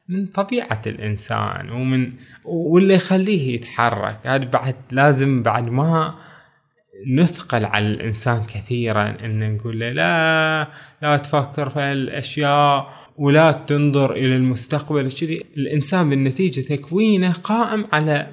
من 0.09 0.27
طبيعة 0.27 0.83
الإنسان 0.87 1.71
ومن 1.71 2.13
واللي 2.45 2.95
يخليه 2.95 3.55
يتحرك. 3.55 4.19
هذا 4.25 4.45
بعد 4.45 4.75
لازم 4.91 5.43
بعد 5.43 5.69
ما 5.69 6.15
نثقل 7.07 7.65
على 7.65 7.87
الإنسان 7.87 8.45
كثيرا 8.45 9.17
إن 9.25 9.55
نقول 9.55 9.81
له 9.81 9.91
لا 9.91 10.69
لا 11.03 11.17
تفكر 11.17 11.69
في 11.69 11.81
الأشياء 11.81 12.93
ولا 13.21 13.53
تنظر 13.53 14.13
إلى 14.13 14.37
المستقبل. 14.37 15.13
كذي 15.13 15.45
الإنسان 15.57 16.11
بالنتيجة 16.11 16.61
تكوينه 16.61 17.33
قائم 17.33 17.85
على 17.93 18.31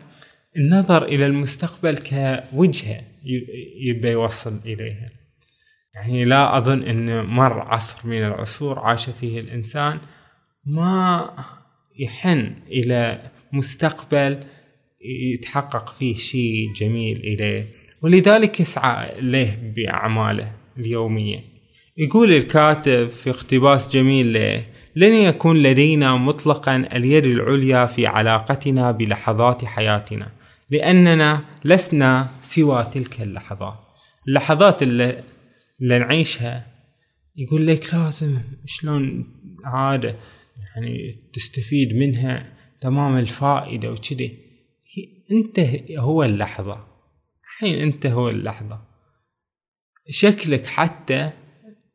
النظر 0.58 1.06
إلى 1.06 1.26
المستقبل 1.26 1.98
كوجهة 1.98 3.02
يبي 3.82 4.10
يوصل 4.10 4.60
إليها. 4.66 5.10
يعني 5.96 6.24
لا 6.26 6.58
أظن 6.58 6.84
أن 6.84 7.26
مر 7.26 7.60
عصر 7.60 8.08
من 8.08 8.18
العصور 8.18 8.80
عاش 8.80 9.10
فيه 9.10 9.40
الإنسان 9.40 10.00
ما 10.66 11.30
يحن 12.00 12.54
إلى 12.68 13.32
مستقبل 13.54 14.44
يتحقق 15.34 15.96
فيه 16.00 16.16
شيء 16.16 16.74
جميل 16.74 17.18
إليه. 17.18 17.68
ولذلك 18.02 18.60
يسعى 18.60 19.22
له 19.22 19.58
بأعماله 19.76 20.52
اليومية. 20.78 21.40
يقول 21.98 22.34
الكاتب 22.34 23.08
في 23.08 23.30
اقتباس 23.30 23.90
جميل 23.90 24.34
له 24.34 24.64
لن 24.98 25.14
يكون 25.14 25.64
لدينا 25.64 26.16
مطلقا 26.16 26.76
اليد 26.76 27.26
العليا 27.26 27.86
في 27.86 28.08
علاقتنا 28.08 28.92
بلحظات 28.92 29.66
حياتنا 29.66 30.32
لأننا 30.70 31.44
لسنا 31.66 32.30
سوى 32.42 32.84
تلك 32.84 33.22
اللحظات. 33.22 33.80
اللحظات 34.28 34.84
اللي, 34.84 35.24
اللي 35.82 36.00
نعيشها 36.00 36.68
يقول 37.36 37.68
لك 37.68 37.94
لازم 37.94 38.40
شلون 38.66 39.26
عادة 39.66 40.16
يعني 40.76 41.16
تستفيد 41.34 41.96
منها 41.96 42.54
تمام 42.82 43.18
الفائدة 43.18 43.92
وكذي. 43.92 44.38
أنت 45.32 45.60
هو 45.98 46.24
اللحظة 46.24 46.88
الحين 47.44 47.82
أنت 47.82 48.06
هو 48.06 48.30
اللحظة. 48.30 48.82
شكلك 50.10 50.66
حتى 50.66 51.32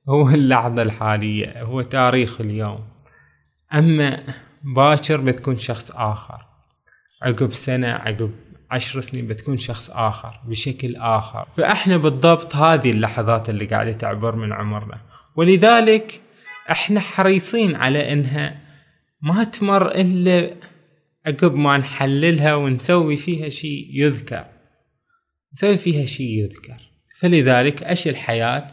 هو 0.08 0.28
اللحظة 0.28 0.82
الحالية 0.82 1.62
هو 1.62 1.82
تاريخ 1.82 2.40
اليوم. 2.40 2.91
أما 3.74 4.22
باكر 4.62 5.20
بتكون 5.20 5.58
شخص 5.58 5.90
آخر. 5.90 6.46
عقب 7.22 7.52
سنة 7.52 7.88
عقب 7.88 8.30
عشر 8.70 9.00
سنين 9.00 9.26
بتكون 9.26 9.58
شخص 9.58 9.90
آخر 9.90 10.40
بشكل 10.44 10.96
آخر. 10.96 11.48
فإحنا 11.56 11.96
بالضبط 11.96 12.56
هذه 12.56 12.90
اللحظات 12.90 13.48
اللي 13.50 13.64
قاعدة 13.64 13.92
تعبر 13.92 14.36
من 14.36 14.52
عمرنا. 14.52 15.00
ولذلك 15.36 16.20
إحنا 16.70 17.00
حريصين 17.00 17.76
على 17.76 18.12
إنها 18.12 18.60
ما 19.22 19.44
تمر 19.44 19.90
إلا 19.90 20.54
عقب 21.26 21.54
ما 21.54 21.78
نحللها 21.78 22.54
ونسوي 22.54 23.16
فيها 23.16 23.48
شيء 23.48 23.88
يذكر. 23.92 24.44
نسوي 25.52 25.78
فيها 25.78 26.06
شيء 26.06 26.38
يذكر. 26.38 26.76
فلذلك 27.18 27.82
عش 27.82 28.08
الحياة 28.08 28.66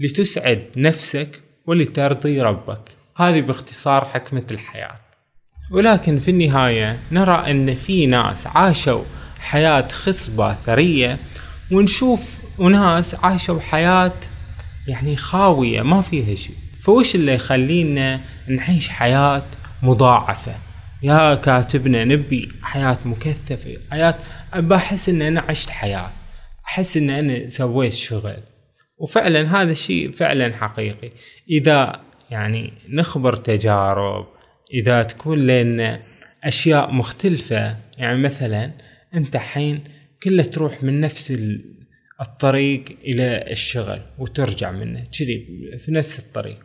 لتسعد 0.00 0.66
نفسك 0.76 1.40
ولترضي 1.66 2.40
ربك. 2.40 3.01
هذه 3.16 3.40
باختصار 3.40 4.04
حكمة 4.04 4.46
الحياة. 4.50 4.94
ولكن 5.70 6.18
في 6.18 6.30
النهاية 6.30 6.98
نرى 7.12 7.50
أن 7.50 7.74
في 7.74 8.06
ناس 8.06 8.46
عاشوا 8.46 9.04
حياة 9.40 9.88
خصبة 9.88 10.54
ثرية 10.54 11.18
ونشوف 11.72 12.38
أناس 12.60 13.14
عاشوا 13.14 13.60
حياة 13.60 14.12
يعني 14.88 15.16
خاوية 15.16 15.82
ما 15.82 16.02
فيها 16.02 16.34
شيء. 16.34 16.56
فوش 16.78 17.14
اللي 17.14 17.34
يخلينا 17.34 18.20
نعيش 18.48 18.88
حياة 18.88 19.42
مضاعفة؟ 19.82 20.54
يا 21.02 21.34
كاتبنا 21.34 22.04
نبي 22.04 22.52
حياة 22.62 22.98
مكثفة 23.04 23.76
حياة 23.90 24.14
بحس 24.56 25.08
إن 25.08 25.22
أنا 25.22 25.44
عشت 25.48 25.70
حياة 25.70 26.10
أحس 26.66 26.96
إن 26.96 27.10
أنا 27.10 27.48
سويت 27.48 27.92
شغل. 27.92 28.36
وفعلا 28.98 29.62
هذا 29.62 29.70
الشيء 29.72 30.12
فعلا 30.12 30.56
حقيقي. 30.56 31.10
إذا 31.50 32.00
يعني 32.32 32.72
نخبر 32.88 33.36
تجارب 33.36 34.26
إذا 34.74 35.02
تكون 35.02 35.46
لنا 35.46 36.02
أشياء 36.44 36.92
مختلفة 36.92 37.76
يعني 37.98 38.18
مثلا 38.18 38.70
أنت 39.14 39.36
حين 39.36 39.84
كله 40.22 40.42
تروح 40.42 40.82
من 40.82 41.00
نفس 41.00 41.32
الطريق 42.20 42.84
إلى 43.04 43.44
الشغل 43.50 44.00
وترجع 44.18 44.70
منه 44.70 45.04
كذي 45.18 45.46
في 45.78 45.92
نفس 45.92 46.18
الطريق. 46.18 46.58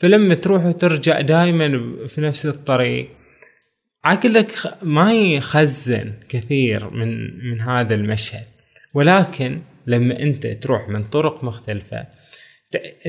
فلما 0.00 0.34
تروح 0.34 0.64
وترجع 0.64 1.20
دائما 1.20 1.68
في 2.06 2.20
نفس 2.20 2.46
الطريق 2.46 3.08
عقلك 4.04 4.52
ما 4.82 5.14
يخزن 5.14 6.12
كثير 6.28 6.90
من 6.90 7.38
من 7.50 7.60
هذا 7.60 7.94
المشهد. 7.94 8.46
ولكن 8.94 9.60
لما 9.86 10.22
أنت 10.22 10.46
تروح 10.46 10.88
من 10.88 11.04
طرق 11.04 11.44
مختلفة 11.44 12.19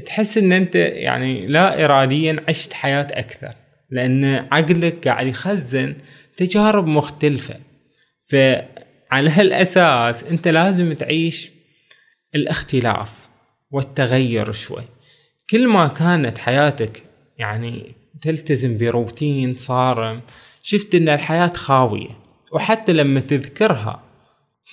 تحس 0.05 0.37
إن 0.37 0.51
أنت 0.51 0.75
يعني 0.75 1.47
لا 1.47 1.85
اراديا 1.85 2.43
عشت 2.47 2.73
حياة 2.73 3.07
أكثر 3.11 3.53
لأن 3.89 4.25
عقلك 4.25 5.07
قاعد 5.07 5.27
يخزن 5.27 5.95
تجارب 6.37 6.87
مختلفة. 6.87 7.55
فعلى 8.29 9.29
هالأساس 9.29 10.23
أنت 10.23 10.47
لازم 10.47 10.93
تعيش 10.93 11.51
الاختلاف 12.35 13.29
والتغير 13.71 14.51
شوي. 14.51 14.83
كل 15.49 15.67
ما 15.67 15.87
كانت 15.87 16.37
حياتك 16.37 17.03
يعني 17.37 17.91
تلتزم 18.21 18.77
بروتين 18.77 19.55
صارم 19.57 20.21
شفت 20.63 20.95
إن 20.95 21.09
الحياة 21.09 21.53
خاوية. 21.53 22.21
وحتى 22.51 22.93
لما 22.93 23.19
تذكرها 23.19 24.03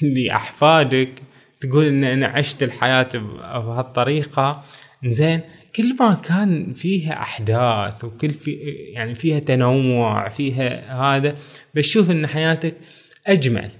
لأحفادك 0.03 1.13
تقول 1.61 1.87
إن 1.87 2.05
أنا 2.05 2.27
عشت 2.27 2.63
الحياة 2.63 3.09
بهالطريقة. 3.15 4.65
زين 5.05 5.41
كل 5.77 5.97
ما 6.01 6.15
كان 6.15 6.73
فيها 6.73 7.13
أحداث 7.13 8.05
وكل 8.05 8.31
في 8.31 8.51
يعني 8.95 9.15
فيها 9.15 9.39
تنوع 9.39 10.29
فيها 10.29 10.95
هذا 11.03 11.37
بتشوف 11.75 12.11
إن 12.11 12.27
حياتك 12.27 12.75
أجمل. 13.27 13.71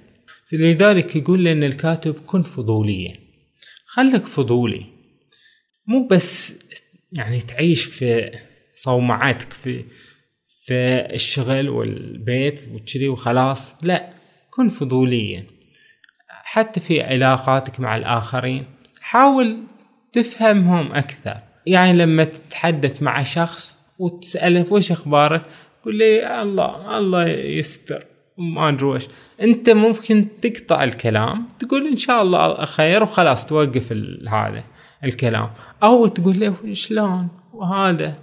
فلذلك 0.47 1.17
يقول 1.17 1.45
لنا 1.45 1.67
الكاتب 1.67 2.15
كن 2.27 2.43
فضوليا. 2.43 3.15
خلك 3.87 4.27
فضولي. 4.27 4.85
مو 5.87 6.07
بس 6.07 6.55
يعني 7.13 7.41
تعيش 7.41 7.85
في 7.85 8.31
صومعتك 8.75 9.53
في 9.53 9.85
في 10.65 11.07
الشغل 11.15 11.69
والبيت 11.69 12.61
وكذي 12.73 13.09
وخلاص. 13.09 13.85
لا 13.85 14.11
كن 14.51 14.69
فضوليا. 14.69 15.58
حتى 16.51 16.81
في 16.81 17.03
علاقاتك 17.03 17.81
مع 17.81 17.97
الآخرين 17.97 18.65
حاول 19.01 19.57
تفهمهم 20.13 20.93
أكثر. 20.93 21.37
يعني 21.67 21.93
لما 21.93 22.25
تتحدث 22.25 23.03
مع 23.03 23.23
شخص 23.23 23.79
وتسأله 23.99 24.73
وش 24.73 24.93
أخبارك 24.93 25.43
قول 25.85 25.99
لي 25.99 26.43
الله 26.43 26.99
الله 26.99 27.29
يستر 27.29 28.05
ما 28.39 28.69
أدري 28.69 28.85
وش. 28.85 29.07
أنت 29.43 29.71
ممكن 29.71 30.27
تقطع 30.43 30.85
الكلام 30.85 31.45
تقول 31.59 31.87
إن 31.87 31.97
شاء 31.97 32.23
الله 32.23 32.65
خير 32.65 33.03
وخلاص 33.03 33.47
توقف 33.47 33.93
هذا 34.29 34.65
الكلام. 35.05 35.51
أو 35.83 36.07
تقول 36.07 36.41
له 36.41 36.55
شلون؟ 36.73 37.29
وهذا. 37.53 38.15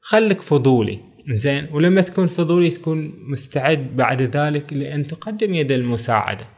خليك 0.00 0.40
فضولي. 0.40 0.98
زين. 1.28 1.68
ولما 1.72 2.00
تكون 2.00 2.26
فضولي 2.26 2.70
تكون 2.70 3.14
مستعد 3.28 3.96
بعد 3.96 4.22
ذلك 4.22 4.72
لأن 4.72 5.06
تقدم 5.06 5.54
يد 5.54 5.72
المساعدة. 5.72 6.53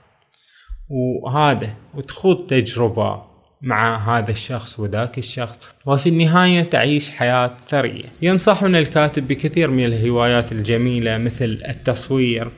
وهذا 0.89 1.75
وتخوض 1.95 2.47
تجربة 2.47 3.23
مع 3.63 4.19
هذا 4.19 4.31
الشخص 4.31 4.81
وذاك 4.81 5.19
الشخص. 5.19 5.59
وفي 5.87 6.09
النهاية 6.09 6.63
تعيش 6.63 7.11
حياة 7.11 7.51
ثرية. 7.69 8.05
ينصحنا 8.23 8.79
الكاتب 8.79 9.29
بكثير 9.29 9.71
من 9.71 9.85
الهوايات 9.85 10.53
الجميلة 10.53 11.19
مثل 11.19 11.63
التصوير 11.69 12.49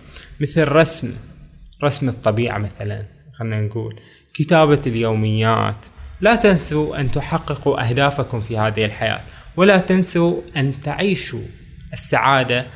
مثل 0.40 0.68
رسم 0.68 1.12
رسم 1.84 2.08
الطبيعة 2.08 2.58
مثلا 2.58 3.04
خلينا 3.38 3.60
نقول. 3.60 4.00
كتابة 4.34 4.80
اليوميات. 4.86 5.76
لا 6.20 6.36
تنسوا 6.36 7.00
أن 7.00 7.10
تحققوا 7.10 7.88
أهدافكم 7.88 8.40
في 8.40 8.58
هذه 8.58 8.84
الحياة. 8.84 9.20
ولا 9.56 9.78
تنسوا 9.78 10.40
أن 10.56 10.72
تعيشوا 10.84 11.42
السعادة 11.92 12.66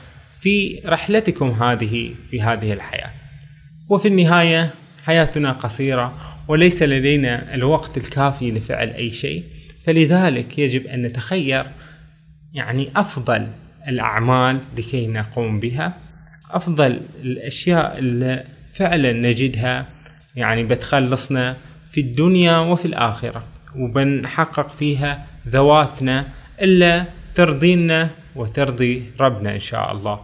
في 0.41 0.81
رحلتكم 0.87 1.51
هذه 1.51 2.15
في 2.31 2.43
هذه 2.43 2.73
الحياة. 2.73 3.11
وفي 3.89 4.09
النهاية 4.09 4.71
حياتنا 5.05 5.53
قصيرة 5.53 6.13
وليس 6.49 6.83
لدينا 6.83 7.55
الوقت 7.55 7.97
الكافي 7.97 8.51
لفعل 8.51 8.89
أي 8.89 9.11
شيء 9.11 9.45
فلذلك 9.85 10.59
يجب 10.59 10.87
أن 10.87 11.03
نتخير 11.03 11.67
يعني 12.55 12.89
أفضل 12.97 13.49
الأعمال 13.89 14.61
لكي 14.79 15.07
نقوم 15.07 15.61
بها 15.61 15.95
أفضل 16.51 17.01
الأشياء 17.23 17.99
اللي 17.99 18.45
فعلا 18.73 19.13
نجدها 19.13 19.87
يعني 20.37 20.65
بتخلصنا 20.65 21.57
في 21.91 22.01
الدنيا 22.01 22.59
وفي 22.59 22.85
الآخرة 22.85 23.43
وبنحقق 23.77 24.69
فيها 24.69 25.27
ذواتنا 25.49 26.27
إلا 26.63 27.05
ترضينا 27.35 28.11
وترضي 28.37 29.05
ربنا 29.21 29.55
إن 29.55 29.61
شاء 29.61 29.93
الله. 29.93 30.21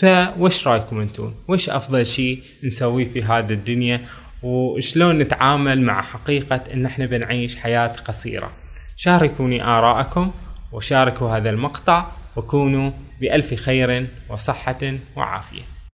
فوش 0.00 0.68
رأيكم 0.68 1.00
أنتم؟ 1.00 1.32
وش 1.48 1.68
أفضل 1.68 2.06
شيء 2.06 2.42
نسويه 2.64 3.04
في 3.04 3.22
هذه 3.22 3.52
الدنيا؟ 3.52 4.00
وشلون 4.42 5.18
نتعامل 5.18 5.82
مع 5.82 6.02
حقيقة 6.02 6.60
إن 6.74 6.86
إحنا 6.86 7.06
بنعيش 7.06 7.56
حياة 7.56 7.86
قصيرة؟ 7.88 8.50
شاركوني 8.96 9.64
آراءكم 9.64 10.32
وشاركوا 10.72 11.36
هذا 11.36 11.50
المقطع 11.50 12.06
وكونوا 12.36 12.90
بألف 13.20 13.54
خير 13.54 14.06
وصحة 14.28 14.94
وعافية. 15.16 15.62